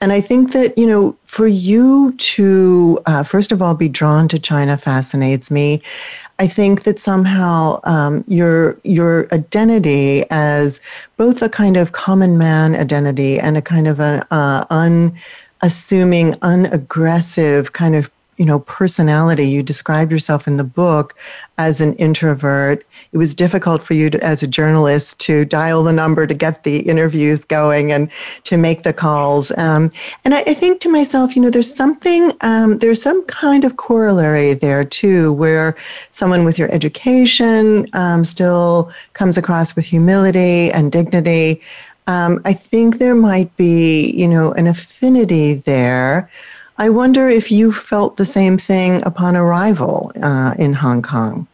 [0.00, 4.28] And I think that you know for you to uh, first of all be drawn
[4.28, 5.82] to China fascinates me.
[6.38, 10.80] I think that somehow um, your your identity as
[11.16, 17.72] both a kind of common man identity and a kind of an uh, unassuming, unaggressive
[17.72, 19.48] kind of you know personality.
[19.48, 21.14] You describe yourself in the book
[21.58, 22.84] as an introvert.
[23.12, 26.64] It was difficult for you to, as a journalist to dial the number to get
[26.64, 28.10] the interviews going and
[28.44, 29.50] to make the calls.
[29.58, 29.90] Um,
[30.24, 33.76] and I, I, think to myself you know there's something um, there's some kind of
[33.76, 35.76] corollary there too where
[36.10, 41.60] someone with your education um, still comes across with humility and dignity.
[42.08, 46.28] Um, i think there might be you know an affinity there
[46.78, 51.46] I wonder if you felt the same thing upon arrival uh, in Hong Kong.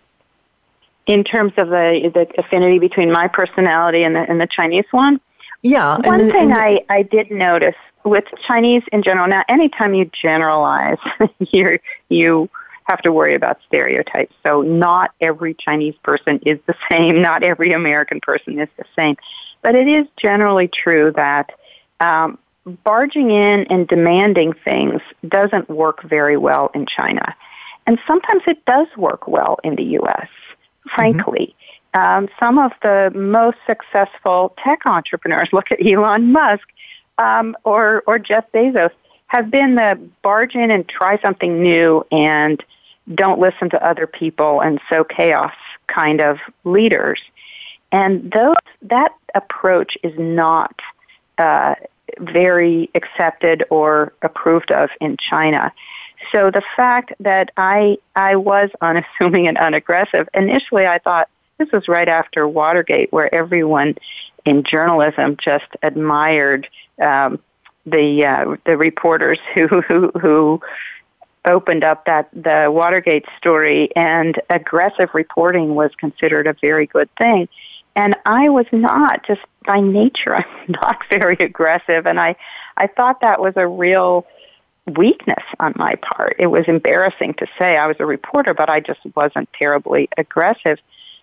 [1.06, 5.20] In terms of the, the affinity between my personality and the, and the Chinese one?
[5.62, 5.96] Yeah.
[6.04, 10.10] One and, thing and, I, I did notice with Chinese in general, now anytime you
[10.20, 10.98] generalize,
[11.38, 11.78] you
[12.08, 12.48] you
[12.84, 14.34] have to worry about stereotypes.
[14.42, 17.20] So not every Chinese person is the same.
[17.20, 19.16] Not every American person is the same.
[19.62, 21.52] But it is generally true that
[22.00, 22.38] um,
[22.84, 27.34] barging in and demanding things doesn't work very well in China.
[27.86, 30.28] And sometimes it does work well in the U.S.,
[30.94, 31.54] frankly.
[31.94, 32.00] Mm-hmm.
[32.00, 36.68] Um, some of the most successful tech entrepreneurs, look at Elon Musk
[37.16, 38.90] um, or, or Jeff Bezos,
[39.28, 42.62] have been the barge in and try something new and
[43.14, 45.54] don't listen to other people and sow chaos
[45.86, 47.20] kind of leaders.
[47.90, 50.78] And those, that approach is not
[51.38, 51.74] uh,
[52.20, 55.72] very accepted or approved of in China.
[56.32, 61.28] So the fact that I I was unassuming and unaggressive, initially I thought
[61.58, 63.96] this was right after Watergate, where everyone
[64.44, 66.68] in journalism just admired
[67.00, 67.40] um,
[67.84, 70.60] the uh, the reporters who who who
[71.46, 77.48] opened up that the Watergate story, and aggressive reporting was considered a very good thing.
[77.98, 80.36] And I was not just by nature.
[80.36, 82.36] I'm not very aggressive, and I
[82.76, 84.24] I thought that was a real
[84.96, 86.36] weakness on my part.
[86.38, 90.78] It was embarrassing to say I was a reporter, but I just wasn't terribly aggressive.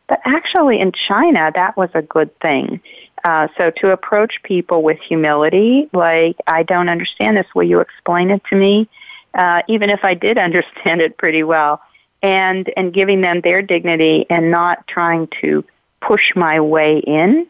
[0.07, 2.81] But actually, in China, that was a good thing.
[3.23, 8.29] Uh, so to approach people with humility, like I don't understand this, will you explain
[8.29, 8.89] it to me?
[9.33, 11.81] Uh, even if I did understand it pretty well,
[12.21, 15.63] and and giving them their dignity and not trying to
[16.05, 17.47] push my way in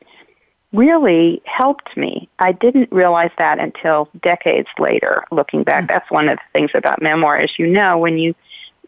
[0.73, 2.27] really helped me.
[2.39, 5.83] I didn't realize that until decades later, looking back.
[5.83, 5.87] Hmm.
[5.87, 8.35] That's one of the things about memoir, as you know, when you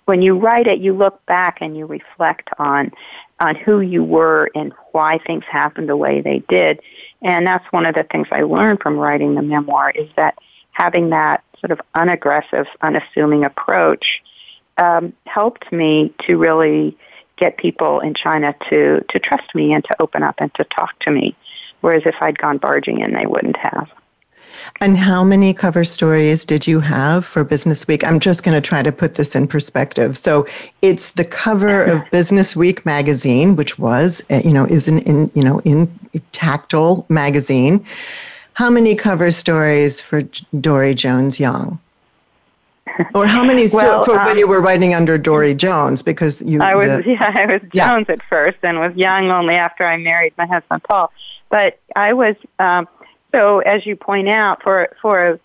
[0.06, 2.92] when you write it, you look back and you reflect on
[3.40, 6.80] on who you were and why things happened the way they did.
[7.22, 10.38] And that's one of the things I learned from writing the memoir is that
[10.72, 14.22] having that sort of unaggressive, unassuming approach
[14.78, 16.98] um, helped me to really
[17.38, 20.98] get people in China to to trust me and to open up and to talk
[21.00, 21.36] to me.
[21.82, 23.90] Whereas if I'd gone barging in, they wouldn't have.
[24.82, 28.04] And how many cover stories did you have for Business Week?
[28.04, 30.18] I'm just going to try to put this in perspective.
[30.18, 30.48] So
[30.82, 35.32] it's the cover of Business Week magazine, which was, uh, you know, is an in,
[35.36, 35.88] you know, in
[36.32, 37.86] tactile magazine.
[38.54, 40.24] How many cover stories for
[40.60, 41.80] Dori Jones Yang?
[43.14, 46.02] Or how many well, for um, when you were writing under Dori Jones?
[46.02, 48.16] Because you, I was, the, yeah, I was Jones yeah.
[48.16, 51.12] at first, and was Yang only after I married my husband Paul.
[51.50, 52.88] But I was um,
[53.32, 55.40] so, as you point out, for for a,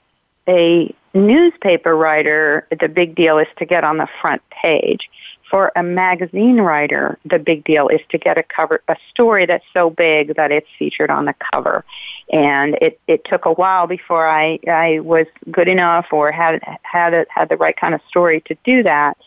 [0.48, 5.10] a newspaper writer, the big deal is to get on the front page.
[5.52, 9.66] For a magazine writer, the big deal is to get a cover a story that's
[9.74, 11.84] so big that it's featured on the cover.
[12.32, 17.12] And it, it took a while before I, I was good enough or had had
[17.12, 19.18] it, had the right kind of story to do that.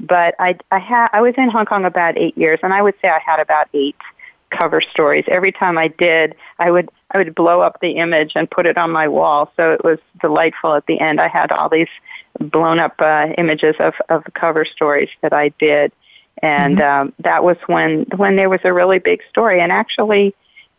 [0.00, 2.94] But I I had I was in Hong Kong about eight years, and I would
[3.00, 3.96] say I had about eight
[4.50, 5.24] cover stories.
[5.28, 8.76] Every time I did, I would I would blow up the image and put it
[8.76, 9.52] on my wall.
[9.56, 11.20] So it was delightful at the end.
[11.20, 11.88] I had all these
[12.38, 15.92] blown up uh, images of of cover stories that I did,
[16.42, 17.00] and mm-hmm.
[17.00, 19.60] um, that was when when there was a really big story.
[19.60, 20.34] And actually,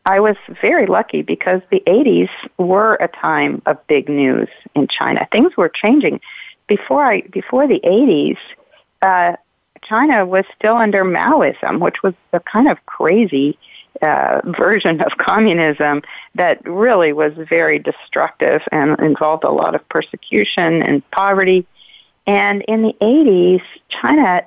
[0.06, 5.28] I was very lucky because the 80s were a time of big news in China.
[5.32, 6.22] Things were changing
[6.68, 8.38] before I before the 80s.
[9.02, 9.36] Uh,
[9.82, 13.58] China was still under Maoism, which was a kind of crazy
[14.02, 16.02] uh, version of communism
[16.36, 21.66] that really was very destructive and involved a lot of persecution and poverty.
[22.28, 24.46] And in the 80s, China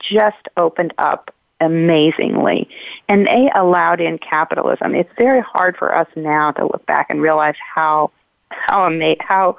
[0.00, 2.68] just opened up amazingly
[3.08, 4.94] and they allowed in capitalism.
[4.94, 8.10] It's very hard for us now to look back and realize how
[8.50, 9.58] how ama- how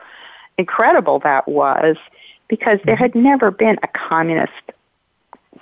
[0.58, 1.96] incredible that was
[2.48, 4.52] because there had never been a communist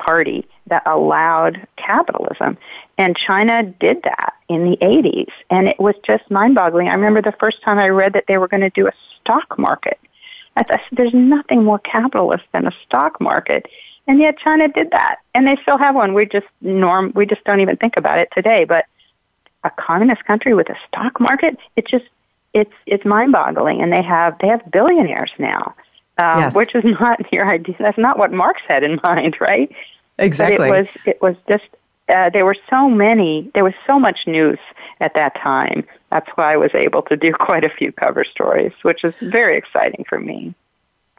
[0.05, 2.57] party that allowed capitalism.
[2.97, 5.31] And China did that in the 80s.
[5.49, 6.89] And it was just mind boggling.
[6.89, 9.57] I remember the first time I read that they were going to do a stock
[9.57, 9.99] market.
[10.55, 13.67] I thought, there's nothing more capitalist than a stock market.
[14.07, 15.17] And yet China did that.
[15.33, 16.13] And they still have one.
[16.13, 18.65] We just norm we just don't even think about it today.
[18.65, 18.85] But
[19.63, 22.05] a communist country with a stock market, it just
[22.53, 23.81] it's it's mind boggling.
[23.81, 25.75] And they have they have billionaires now
[26.21, 26.55] um, yes.
[26.55, 27.75] which is not your idea.
[27.79, 29.71] That's not what Marx had in mind, right?
[30.21, 30.69] Exactly.
[30.69, 31.67] But it was it was just
[32.09, 33.49] uh, there were so many.
[33.53, 34.59] There was so much news
[34.99, 35.85] at that time.
[36.11, 39.57] That's why I was able to do quite a few cover stories, which is very
[39.57, 40.53] exciting for me.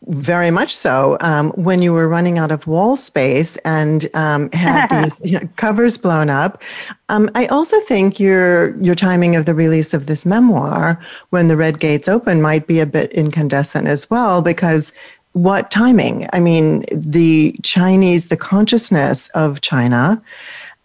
[0.07, 1.16] very much so.
[1.20, 5.48] Um, when you were running out of wall space and um, had these you know,
[5.57, 6.62] covers blown up,
[7.09, 11.00] um, I also think your your timing of the release of this memoir,
[11.30, 14.92] when the red gates open, might be a bit incandescent as well, because
[15.32, 16.28] what timing?
[16.32, 20.22] I mean, the Chinese, the consciousness of China.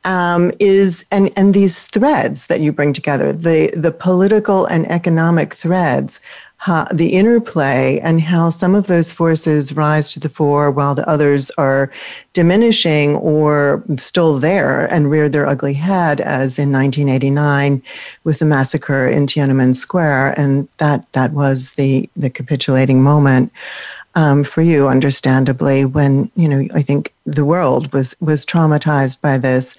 [0.04, 5.54] Um, is and and these threads that you bring together the the political and economic
[5.54, 6.22] threads
[6.58, 11.08] how, the interplay and how some of those forces rise to the fore while the
[11.08, 11.92] others are
[12.34, 17.82] diminishing or still there and rear their ugly head, as in 1989
[18.24, 20.38] with the massacre in Tiananmen Square.
[20.38, 23.52] And that, that was the, the capitulating moment.
[24.18, 29.38] Um, for you, understandably, when you know I think the world was was traumatized by
[29.38, 29.76] this.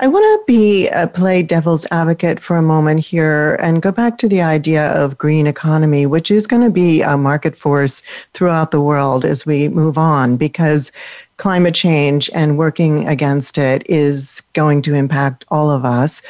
[0.00, 3.90] I want to be a uh, play devil's advocate for a moment here and go
[3.90, 8.02] back to the idea of green economy, which is going to be a market force
[8.34, 10.92] throughout the world as we move on, because
[11.38, 16.20] climate change and working against it is going to impact all of us.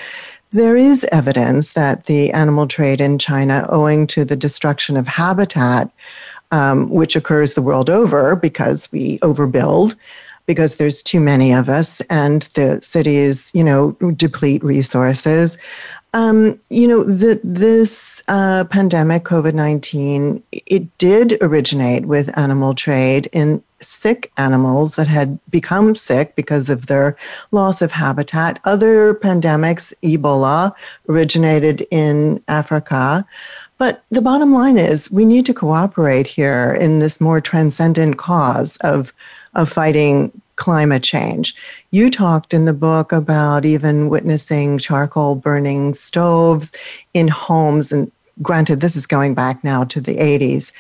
[0.53, 5.91] There is evidence that the animal trade in China, owing to the destruction of habitat,
[6.51, 9.95] um, which occurs the world over because we overbuild,
[10.47, 15.57] because there's too many of us and the cities, you know, deplete resources.
[16.13, 23.29] Um, you know, the, this uh, pandemic, COVID 19, it did originate with animal trade
[23.33, 27.17] in sick animals that had become sick because of their
[27.53, 28.59] loss of habitat.
[28.65, 30.73] Other pandemics, Ebola,
[31.09, 33.25] originated in Africa.
[33.81, 38.77] But the bottom line is we need to cooperate here in this more transcendent cause
[38.83, 39.15] of
[39.55, 41.55] of fighting climate change.
[41.91, 46.73] You talked in the book about even witnessing charcoal burning stoves
[47.15, 47.91] in homes.
[47.91, 48.13] And
[48.43, 50.73] granted, this is going back now to the 80s.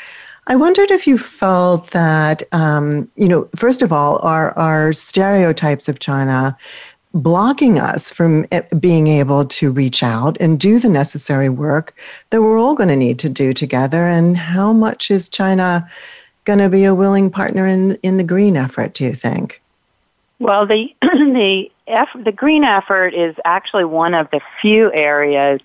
[0.47, 6.01] I wondered if you felt that, um, you know, first of all, are stereotypes of
[6.01, 6.55] China
[7.13, 8.47] blocking us from
[8.79, 11.95] being able to reach out and do the necessary work
[12.31, 14.07] that we're all going to need to do together?
[14.07, 15.89] And how much is China
[16.45, 18.95] going to be a willing partner in in the green effort?
[18.95, 19.61] Do you think?
[20.39, 21.71] Well, the the
[22.25, 25.61] the green effort is actually one of the few areas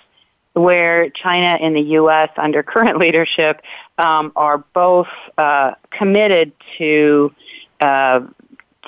[0.54, 2.30] where China and the U.S.
[2.38, 3.62] under current leadership
[3.98, 7.34] um, are both uh, committed to
[7.82, 8.22] uh,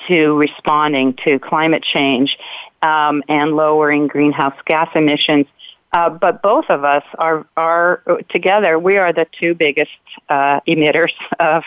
[0.06, 2.38] to responding to climate change
[2.82, 5.46] um, and lowering greenhouse gas emissions.
[5.92, 8.78] Uh, but both of us are are together.
[8.78, 9.90] We are the two biggest
[10.28, 11.64] uh, emitters of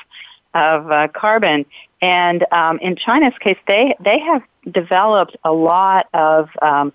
[0.53, 1.65] of uh, carbon.
[2.01, 6.93] And um, in China's case, they they have developed a lot of um,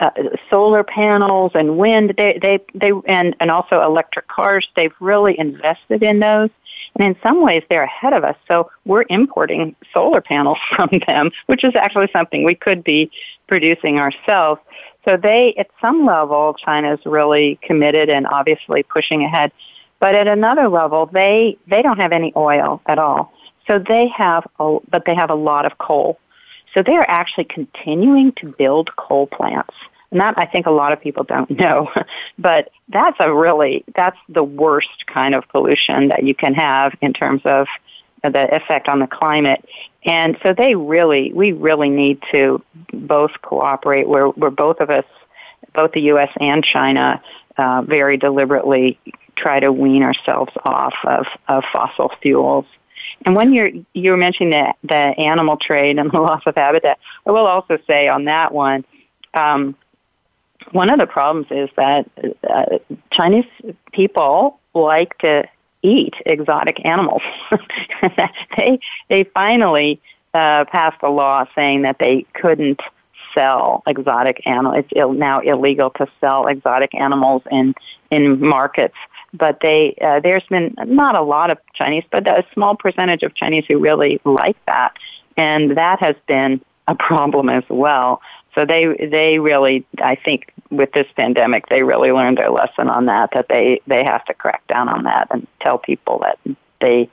[0.00, 0.10] uh,
[0.50, 2.14] solar panels and wind.
[2.16, 4.66] They they they and and also electric cars.
[4.76, 6.50] They've really invested in those.
[6.96, 8.36] And in some ways, they're ahead of us.
[8.46, 13.10] So we're importing solar panels from them, which is actually something we could be
[13.46, 14.60] producing ourselves.
[15.04, 19.52] So they, at some level, China's really committed and obviously pushing ahead.
[20.00, 23.32] But at another level, they, they don't have any oil at all.
[23.66, 26.18] So they have, a, but they have a lot of coal.
[26.74, 29.74] So they are actually continuing to build coal plants.
[30.14, 31.90] And that I think a lot of people don't know.
[32.38, 37.12] but that's a really, that's the worst kind of pollution that you can have in
[37.12, 37.66] terms of
[38.22, 39.68] the effect on the climate.
[40.04, 42.62] And so they really, we really need to
[42.92, 45.04] both cooperate where, where both of us,
[45.74, 46.30] both the U.S.
[46.40, 47.20] and China,
[47.58, 48.98] uh, very deliberately
[49.36, 52.66] try to wean ourselves off of, of fossil fuels.
[53.26, 57.32] And when you're you're mentioning the, the animal trade and the loss of habitat, I
[57.32, 58.84] will also say on that one,
[59.34, 59.76] um,
[60.72, 62.08] one of the problems is that
[62.48, 62.78] uh,
[63.12, 63.46] Chinese
[63.92, 65.44] people like to
[65.82, 67.22] eat exotic animals.
[68.56, 70.00] they they finally
[70.32, 72.80] uh, passed a law saying that they couldn't
[73.34, 74.76] sell exotic animals.
[74.78, 77.74] It's Ill, now illegal to sell exotic animals in
[78.10, 78.96] in markets
[79.34, 83.34] but they uh, there's been not a lot of Chinese, but a small percentage of
[83.34, 84.94] Chinese who really like that,
[85.36, 88.22] and that has been a problem as well.
[88.54, 93.06] So they they really I think with this pandemic they really learned their lesson on
[93.06, 96.38] that that they they have to crack down on that and tell people that
[96.80, 97.10] they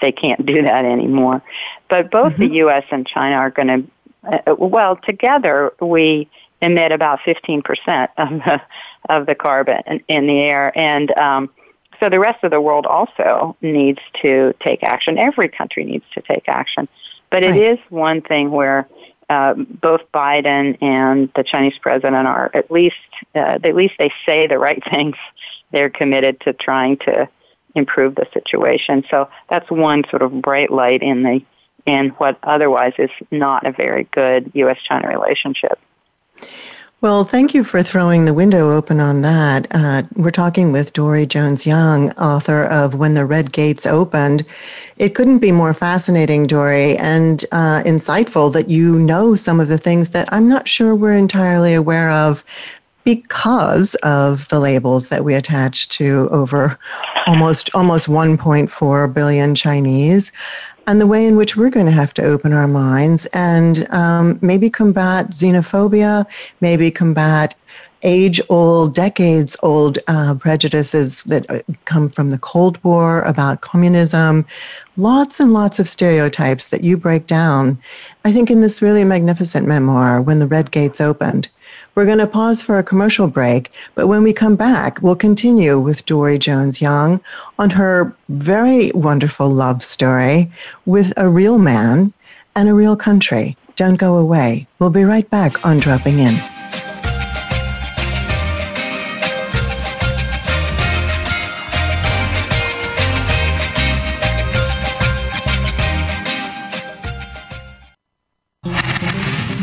[0.00, 1.42] they can't do that anymore.
[1.88, 2.42] But both mm-hmm.
[2.42, 2.84] the U.S.
[2.90, 6.28] and China are going to uh, well together we
[6.64, 8.62] emit about 15% of the,
[9.08, 10.76] of the carbon in, in the air.
[10.76, 11.50] And um,
[12.00, 15.18] so the rest of the world also needs to take action.
[15.18, 16.88] Every country needs to take action.
[17.30, 17.62] But it right.
[17.62, 18.88] is one thing where
[19.34, 22.94] uh, both Biden and the Chinese president are at least,
[23.34, 25.16] uh, at least they say the right things.
[25.72, 27.28] They're committed to trying to
[27.74, 29.04] improve the situation.
[29.10, 31.40] So that's one sort of bright light in the
[31.86, 35.78] in what otherwise is not a very good U.S.-China relationship.
[37.00, 39.66] Well, thank you for throwing the window open on that.
[39.70, 44.42] Uh, we're talking with Dori Jones Yang, author of When the Red Gates Opened.
[44.96, 49.76] It couldn't be more fascinating, Dori, and uh, insightful that you know some of the
[49.76, 52.42] things that I'm not sure we're entirely aware of
[53.04, 56.78] because of the labels that we attach to over
[57.26, 60.32] almost almost 1.4 billion Chinese
[60.86, 64.38] and the way in which we're going to have to open our minds and um,
[64.42, 66.26] maybe combat xenophobia,
[66.60, 67.54] maybe combat
[68.04, 74.46] age old, decades old uh, prejudices that uh, come from the Cold War about communism,
[74.96, 77.78] lots and lots of stereotypes that you break down,
[78.24, 81.48] I think, in this really magnificent memoir, When the Red Gates Opened.
[81.94, 85.78] We're going to pause for a commercial break, but when we come back, we'll continue
[85.78, 87.20] with Dori Jones Yang
[87.56, 90.50] on her very wonderful love story
[90.86, 92.12] with a real man
[92.56, 93.56] and a real country.
[93.76, 94.66] Don't go away.
[94.80, 96.34] We'll be right back on Dropping In.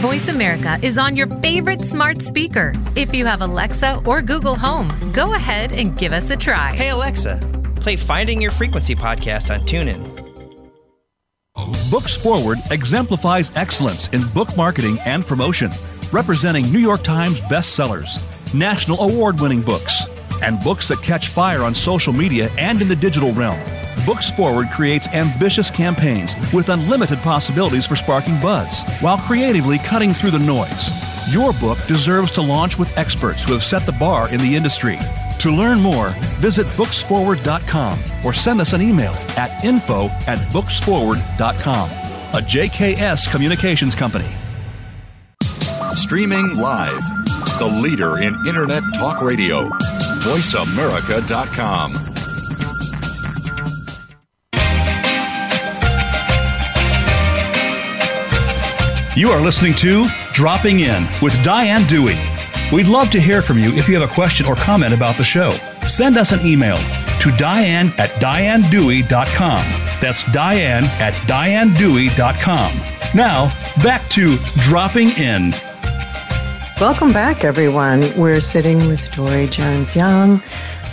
[0.01, 2.73] Voice America is on your favorite smart speaker.
[2.95, 6.75] If you have Alexa or Google Home, go ahead and give us a try.
[6.75, 7.39] Hey, Alexa,
[7.75, 10.01] play Finding Your Frequency podcast on TuneIn.
[11.91, 15.69] Books Forward exemplifies excellence in book marketing and promotion,
[16.11, 18.17] representing New York Times bestsellers,
[18.55, 20.07] national award winning books,
[20.41, 23.59] and books that catch fire on social media and in the digital realm.
[24.05, 30.31] Books Forward creates ambitious campaigns with unlimited possibilities for sparking buzz while creatively cutting through
[30.31, 30.89] the noise.
[31.31, 34.97] Your book deserves to launch with experts who have set the bar in the industry.
[35.39, 41.89] To learn more, visit booksforward.com or send us an email at info at booksforward.com.
[41.89, 44.29] A JKS Communications Company.
[45.95, 47.03] Streaming live.
[47.59, 49.69] The leader in Internet talk radio.
[50.23, 52.10] VoiceAmerica.com.
[59.21, 62.17] You are listening to Dropping In with Diane Dewey.
[62.73, 65.23] We'd love to hear from you if you have a question or comment about the
[65.23, 65.51] show.
[65.85, 66.77] Send us an email
[67.19, 69.63] to diane at dianedewey.com.
[70.01, 72.71] That's diane at dianedewey.com.
[73.13, 75.51] Now, back to Dropping In.
[76.79, 78.11] Welcome back, everyone.
[78.17, 80.41] We're sitting with Dori Jones Yang,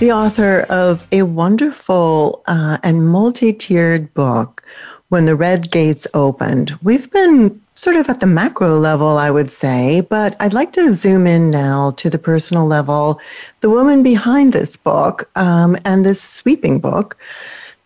[0.01, 4.63] the author of a wonderful uh, and multi tiered book,
[5.09, 6.79] When the Red Gates Opened.
[6.83, 10.93] We've been sort of at the macro level, I would say, but I'd like to
[10.93, 13.19] zoom in now to the personal level.
[13.61, 17.17] The woman behind this book um, and this sweeping book.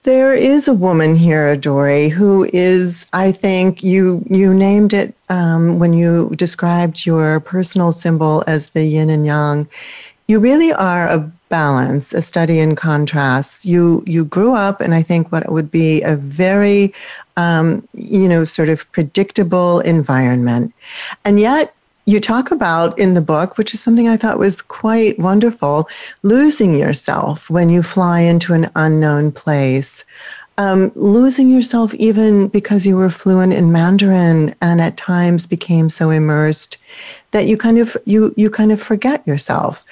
[0.03, 5.79] There is a woman here, Dori, who is, I think, you you named it um,
[5.79, 9.69] when you described your personal symbol as the yin and yang.
[10.27, 13.67] You really are a balance, a study in contrasts.
[13.67, 16.95] You you grew up in I think what would be a very
[17.37, 20.73] um, you know sort of predictable environment,
[21.27, 21.75] and yet
[22.07, 25.89] you talk about in the book, which is something I thought was quite wonderful,
[26.23, 30.05] losing yourself when you fly into an unknown place.
[30.59, 36.11] Um, losing yourself even because you were fluent in Mandarin and at times became so
[36.11, 36.77] immersed
[37.31, 39.85] that you kind of you you kind of forget yourself.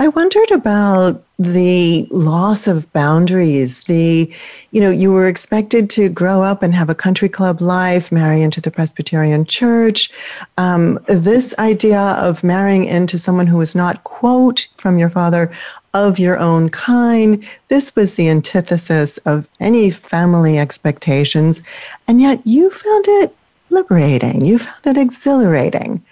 [0.00, 3.80] I wondered about the loss of boundaries.
[3.80, 4.32] The,
[4.70, 8.40] you know, you were expected to grow up and have a country club life, marry
[8.40, 10.10] into the Presbyterian church.
[10.56, 15.52] Um, this idea of marrying into someone who was not, quote, from your father,
[15.92, 21.60] of your own kind, this was the antithesis of any family expectations.
[22.08, 23.36] And yet you found it
[23.68, 26.02] liberating, you found it exhilarating.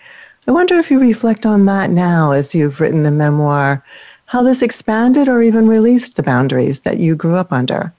[0.49, 3.85] I wonder if you reflect on that now as you've written the memoir,
[4.25, 7.93] how this expanded or even released the boundaries that you grew up under.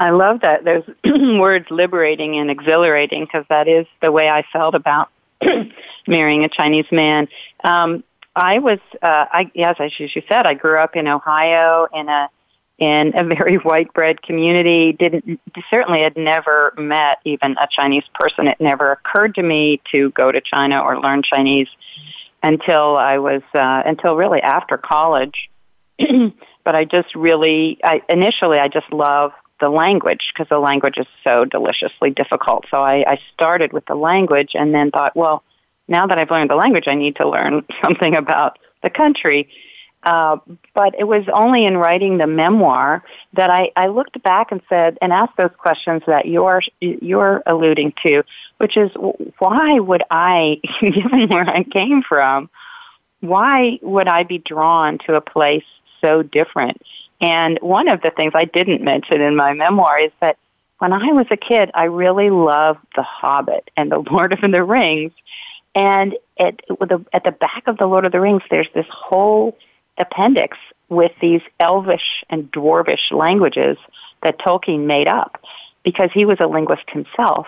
[0.00, 0.64] I love that.
[0.64, 5.08] Those words liberating and exhilarating because that is the way I felt about
[6.08, 7.28] marrying a Chinese man.
[7.62, 8.02] Um,
[8.34, 12.28] I was, uh, I, yes, as you said, I grew up in Ohio in a
[12.78, 14.92] in a very white bread community.
[14.92, 18.46] Didn't certainly had never met even a Chinese person.
[18.46, 21.68] It never occurred to me to go to China or learn Chinese
[22.42, 25.50] until I was uh, until really after college.
[25.98, 31.06] but I just really, I initially I just love the language because the language is
[31.24, 32.66] so deliciously difficult.
[32.70, 35.42] So I, I started with the language and then thought, well,
[35.88, 39.48] now that I've learned the language, I need to learn something about the country.
[40.06, 40.38] Uh,
[40.72, 43.02] but it was only in writing the memoir
[43.32, 47.92] that I, I looked back and said and asked those questions that you're you're alluding
[48.04, 48.22] to,
[48.58, 48.92] which is
[49.40, 52.48] why would I, given where I came from,
[53.18, 55.64] why would I be drawn to a place
[56.00, 56.80] so different?
[57.20, 60.38] And one of the things I didn't mention in my memoir is that
[60.78, 64.62] when I was a kid, I really loved The Hobbit and The Lord of the
[64.62, 65.12] Rings.
[65.74, 66.60] And at,
[67.12, 69.58] at the back of The Lord of the Rings, there's this whole
[69.98, 70.56] appendix
[70.88, 73.76] with these elvish and dwarvish languages
[74.22, 75.42] that Tolkien made up
[75.82, 77.46] because he was a linguist himself.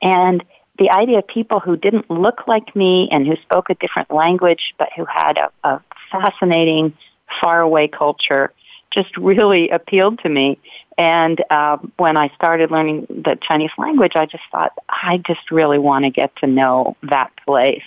[0.00, 0.44] And
[0.78, 4.74] the idea of people who didn't look like me and who spoke a different language
[4.78, 5.80] but who had a, a
[6.10, 6.94] fascinating
[7.40, 8.52] faraway culture
[8.92, 10.58] just really appealed to me.
[10.98, 15.78] And uh, when I started learning the Chinese language, I just thought, I just really
[15.78, 17.82] want to get to know that place.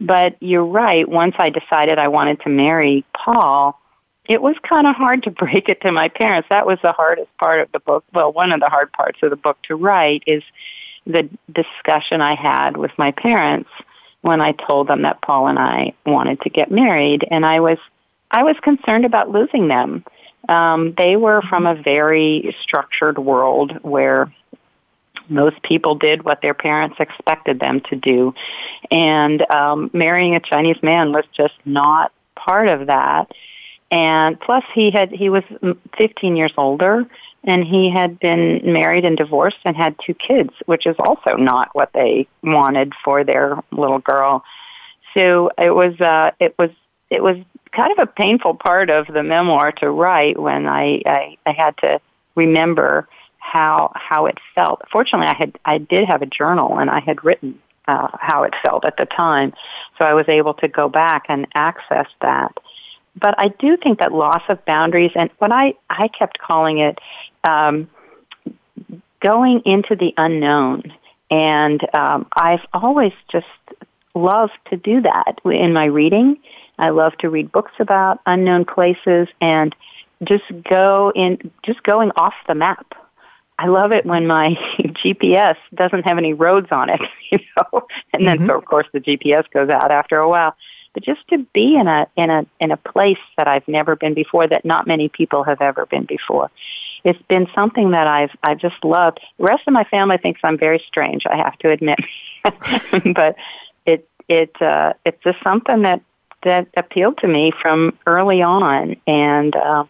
[0.00, 3.80] But you're right, once I decided I wanted to marry Paul,
[4.26, 6.48] it was kind of hard to break it to my parents.
[6.50, 8.04] That was the hardest part of the book.
[8.12, 10.42] Well, one of the hard parts of the book to write is
[11.06, 13.70] the discussion I had with my parents
[14.22, 17.78] when I told them that Paul and I wanted to get married, and I was
[18.30, 20.04] I was concerned about losing them.
[20.48, 24.32] Um, they were from a very structured world where
[25.28, 28.34] most people did what their parents expected them to do,
[28.90, 33.30] and um, marrying a Chinese man was just not part of that.
[33.90, 35.44] And plus, he had he was
[35.96, 37.06] 15 years older,
[37.44, 41.74] and he had been married and divorced and had two kids, which is also not
[41.74, 44.44] what they wanted for their little girl.
[45.14, 46.70] So it was uh, it was
[47.10, 47.36] it was
[47.74, 51.76] kind of a painful part of the memoir to write when I, I, I had
[51.78, 52.00] to
[52.34, 53.08] remember
[53.44, 54.82] how how it felt.
[54.90, 58.54] Fortunately, I had I did have a journal and I had written uh, how it
[58.62, 59.52] felt at the time,
[59.98, 62.52] so I was able to go back and access that.
[63.16, 66.98] But I do think that loss of boundaries and what I I kept calling it
[67.44, 67.88] um,
[69.20, 70.92] going into the unknown,
[71.30, 73.46] and um, I've always just
[74.14, 76.38] loved to do that in my reading
[76.78, 79.74] I love to read books about unknown places and
[80.22, 82.94] just go in, just going off the map.
[83.58, 87.00] I love it when my GPS doesn't have any roads on it,
[87.30, 88.46] you know, and then mm-hmm.
[88.46, 90.56] so of course the GPS goes out after a while.
[90.92, 94.14] But just to be in a in a in a place that I've never been
[94.14, 96.50] before, that not many people have ever been before,
[97.02, 99.20] it's been something that I've I just loved.
[99.38, 101.26] The rest of my family thinks I'm very strange.
[101.26, 101.98] I have to admit,
[103.14, 103.34] but
[103.86, 106.00] it it uh, it's just something that
[106.44, 109.84] that appealed to me from early on, and uh,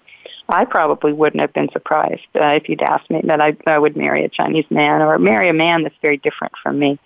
[0.49, 3.97] I probably wouldn't have been surprised uh, if you'd asked me that I, I would
[3.97, 6.99] marry a Chinese man or marry a man that's very different from me.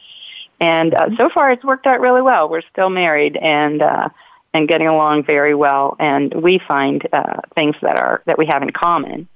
[0.61, 2.49] And uh, so far, it's worked out really well.
[2.49, 4.09] We're still married and uh,
[4.55, 8.63] and getting along very well, and we find uh, things that are that we have
[8.63, 9.29] in common.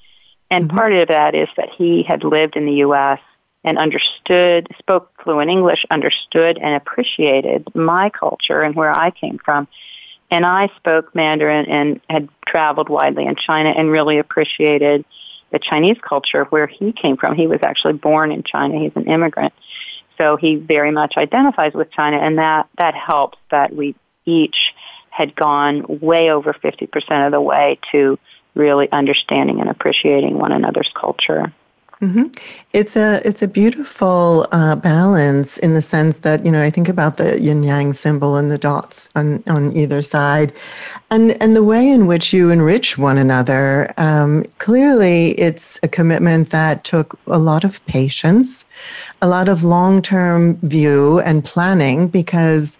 [0.50, 0.76] And mm-hmm.
[0.76, 3.20] part of that is that he had lived in the U.S.
[3.62, 9.68] and understood, spoke fluent English, understood and appreciated my culture and where I came from
[10.32, 15.04] and I spoke Mandarin and had traveled widely in China and really appreciated
[15.50, 17.34] the Chinese culture where he came from.
[17.36, 18.78] He was actually born in China.
[18.78, 19.52] He's an immigrant.
[20.16, 24.72] So he very much identifies with China and that, that helps that we each
[25.10, 28.18] had gone way over 50% of the way to
[28.54, 31.52] really understanding and appreciating one another's culture.
[32.02, 32.34] Mm-hmm.
[32.72, 36.88] It's a it's a beautiful uh, balance in the sense that you know I think
[36.88, 40.52] about the yin yang symbol and the dots on on either side,
[41.12, 43.88] and and the way in which you enrich one another.
[43.98, 48.64] Um, clearly, it's a commitment that took a lot of patience,
[49.20, 52.78] a lot of long term view and planning because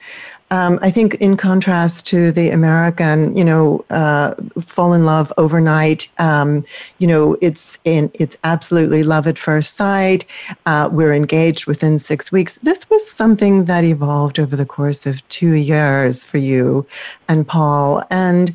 [0.52, 6.10] um, I think, in contrast to the American, you know, uh, fall in love overnight,
[6.18, 6.62] um,
[6.98, 10.26] you know, it's in, it's absolutely love at first sight.
[10.66, 12.56] Uh, we're engaged within six weeks.
[12.58, 16.86] This was something that evolved over the course of two years for you
[17.28, 18.04] and Paul.
[18.10, 18.54] And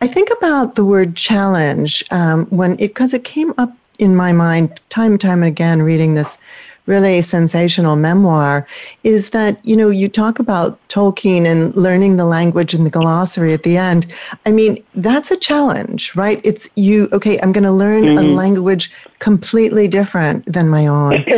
[0.00, 4.32] I think about the word challenge um, when it because it came up in my
[4.32, 6.38] mind time and time and again reading this
[6.86, 8.66] really sensational memoir
[9.04, 13.52] is that, you know, you talk about Tolkien and learning the language and the glossary
[13.52, 14.06] at the end.
[14.46, 16.40] I mean, that's a challenge, right?
[16.44, 18.18] It's you, okay, I'm going to learn mm-hmm.
[18.18, 21.24] a language completely different than my own.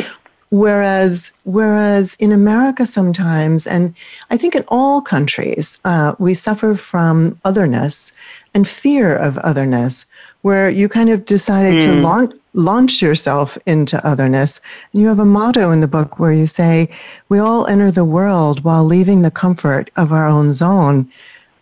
[0.51, 3.94] Whereas, whereas in America sometimes, and
[4.30, 8.12] I think in all countries, uh, we suffer from otherness
[8.55, 10.07] and fear of otherness,
[10.40, 11.80] where you kind of decided mm.
[11.82, 14.61] to launch launch yourself into otherness.
[14.92, 16.90] And you have a motto in the book where you say,
[17.28, 21.11] We all enter the world while leaving the comfort of our own zone.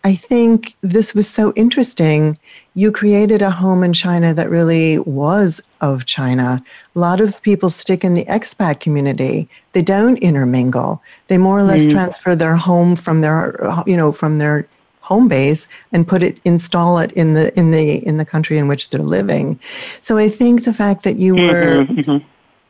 [0.03, 2.37] I think this was so interesting.
[2.75, 6.63] You created a home in China that really was of China.
[6.95, 9.49] A lot of people stick in the expat community.
[9.73, 11.01] They don't intermingle.
[11.27, 11.91] They more or less mm.
[11.91, 14.67] transfer their home from their, you know, from their
[15.11, 18.67] home base and put it, install it in the in the in the country in
[18.67, 19.59] which they're living.
[20.01, 21.85] So I think the fact that you were.
[21.85, 22.27] Mm-hmm, mm-hmm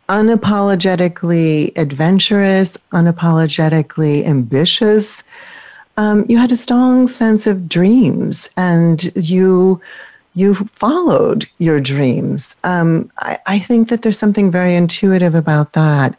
[0.09, 5.23] unapologetically adventurous, unapologetically ambitious.
[5.97, 9.81] Um, you had a strong sense of dreams, and you
[10.33, 12.55] you followed your dreams.
[12.63, 16.15] Um, I, I think that there's something very intuitive about that.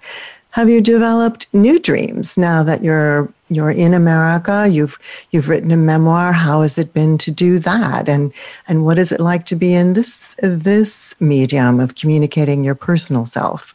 [0.50, 4.68] Have you developed new dreams now that you're you're in America?
[4.68, 4.98] You've
[5.30, 6.32] you've written a memoir.
[6.32, 8.08] How has it been to do that?
[8.08, 8.32] And
[8.66, 13.24] and what is it like to be in this this medium of communicating your personal
[13.24, 13.74] self?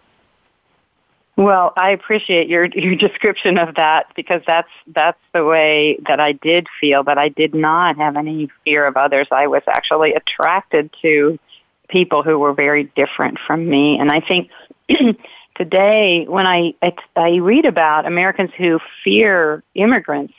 [1.36, 6.34] Well, I appreciate your your description of that because that's that's the way that I
[6.34, 9.28] did feel, but I did not have any fear of others.
[9.32, 11.40] I was actually attracted to
[11.90, 14.50] people who were very different from me, and I think
[15.56, 20.34] today when I I I read about Americans who fear immigrants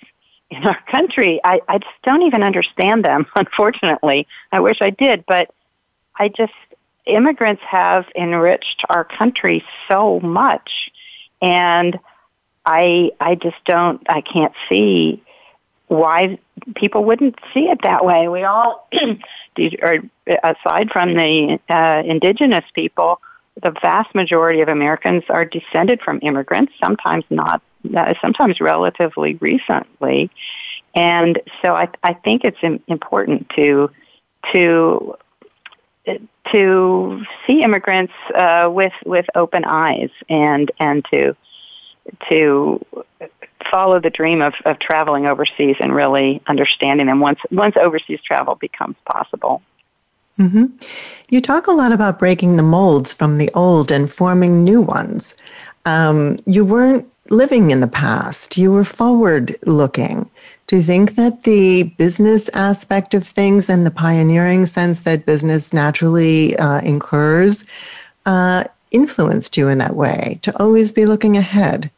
[0.51, 3.27] in our country, I I just don't even understand them.
[3.37, 5.53] Unfortunately, I wish I did, but
[6.17, 6.53] I just
[7.07, 10.91] immigrants have enriched our country so much
[11.43, 11.99] and
[12.65, 15.23] i i just don't i can't see
[15.89, 16.39] why
[16.77, 18.89] people wouldn't see it that way we all
[19.83, 19.99] are
[20.43, 23.21] aside from the uh, indigenous people
[23.63, 27.63] the vast majority of americans are descended from immigrants sometimes not
[27.97, 30.31] uh, sometimes relatively recently
[30.95, 33.91] and so i i think it's important to
[34.53, 35.17] to
[36.53, 41.35] to see immigrants uh, with with open eyes and and to
[42.29, 42.85] to
[43.71, 48.55] follow the dream of, of traveling overseas and really understanding them once once overseas travel
[48.55, 49.63] becomes possible.
[50.39, 50.67] Mm-hmm.
[51.31, 55.37] You talk a lot about breaking the molds from the old and forming new ones.
[55.85, 60.29] Um, you weren't living in the past; you were forward looking.
[60.67, 65.73] Do you think that the business aspect of things and the pioneering sense that business
[65.73, 67.65] naturally uh, incurs
[68.25, 71.91] uh, influenced you in that way to always be looking ahead?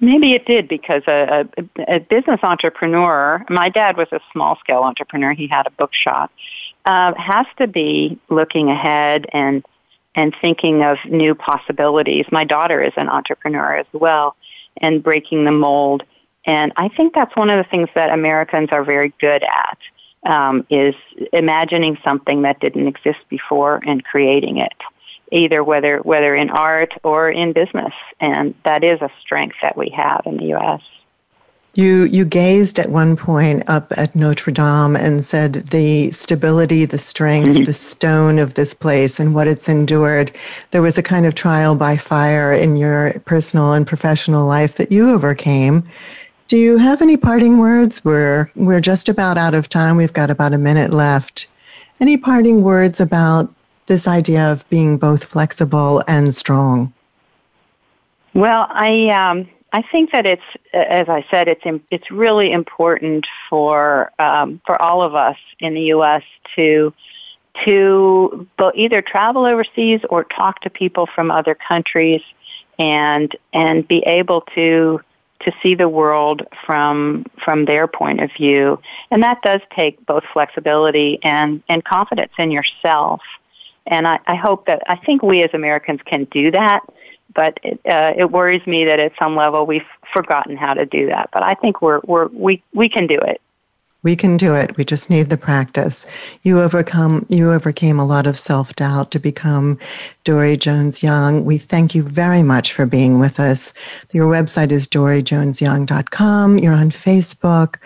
[0.00, 4.82] Maybe it did because a, a, a business entrepreneur, my dad was a small scale
[4.82, 6.30] entrepreneur, he had a bookshop,
[6.86, 9.64] uh, has to be looking ahead and
[10.14, 12.24] and thinking of new possibilities.
[12.32, 14.34] My daughter is an entrepreneur as well
[14.78, 16.04] and breaking the mold
[16.46, 19.78] and I think that's one of the things that Americans are very good at
[20.24, 20.94] um, is
[21.32, 24.74] imagining something that didn't exist before and creating it,
[25.32, 27.92] either whether whether in art or in business.
[28.20, 30.82] And that is a strength that we have in the U.S.
[31.76, 36.96] You you gazed at one point up at Notre Dame and said the stability, the
[36.96, 37.64] strength, mm-hmm.
[37.64, 40.32] the stone of this place and what it's endured.
[40.70, 44.90] There was a kind of trial by fire in your personal and professional life that
[44.90, 45.84] you overcame.
[46.48, 48.02] Do you have any parting words?
[48.02, 49.98] We're we're just about out of time.
[49.98, 51.46] We've got about a minute left.
[52.00, 53.52] Any parting words about
[53.84, 56.94] this idea of being both flexible and strong?
[58.32, 60.42] Well, I um, I think that it's
[60.72, 65.82] as I said, it's it's really important for um, for all of us in the
[65.82, 66.22] U.S.
[66.54, 66.92] to
[67.64, 72.22] to either travel overseas or talk to people from other countries
[72.78, 75.00] and and be able to
[75.40, 80.24] to see the world from from their point of view and that does take both
[80.32, 83.20] flexibility and and confidence in yourself
[83.86, 86.80] and I, I hope that I think we as Americans can do that
[87.36, 89.82] but it, uh, it worries me that at some level we've
[90.12, 93.40] forgotten how to do that but I think we're we're we we can do it
[94.06, 94.76] we can do it.
[94.76, 96.06] We just need the practice.
[96.44, 99.80] You overcome you overcame a lot of self-doubt to become
[100.22, 101.44] Dori Jones Yang.
[101.44, 103.74] We thank you very much for being with us.
[104.12, 106.58] Your website is dorijonesyang.com.
[106.58, 107.78] You're on Facebook,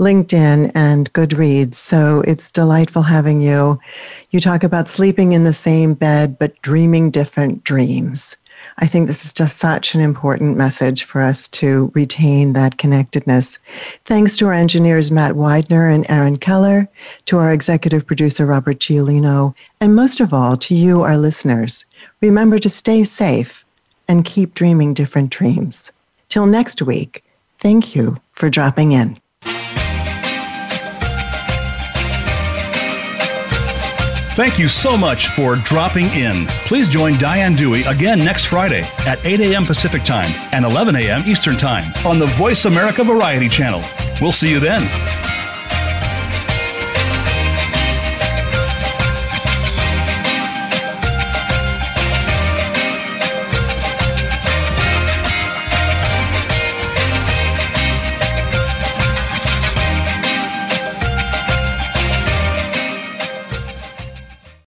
[0.00, 1.76] LinkedIn, and Goodreads.
[1.76, 3.78] So it's delightful having you.
[4.32, 8.36] You talk about sleeping in the same bed but dreaming different dreams.
[8.80, 13.58] I think this is just such an important message for us to retain that connectedness.
[14.04, 16.88] Thanks to our engineers, Matt Widener and Aaron Keller,
[17.26, 21.84] to our executive producer, Robert Giolino, and most of all, to you, our listeners.
[22.20, 23.64] Remember to stay safe
[24.06, 25.90] and keep dreaming different dreams.
[26.28, 27.24] Till next week,
[27.58, 29.18] thank you for dropping in.
[34.38, 36.46] Thank you so much for dropping in.
[36.64, 39.66] Please join Diane Dewey again next Friday at 8 a.m.
[39.66, 41.24] Pacific Time and 11 a.m.
[41.26, 43.82] Eastern Time on the Voice America Variety Channel.
[44.22, 44.82] We'll see you then.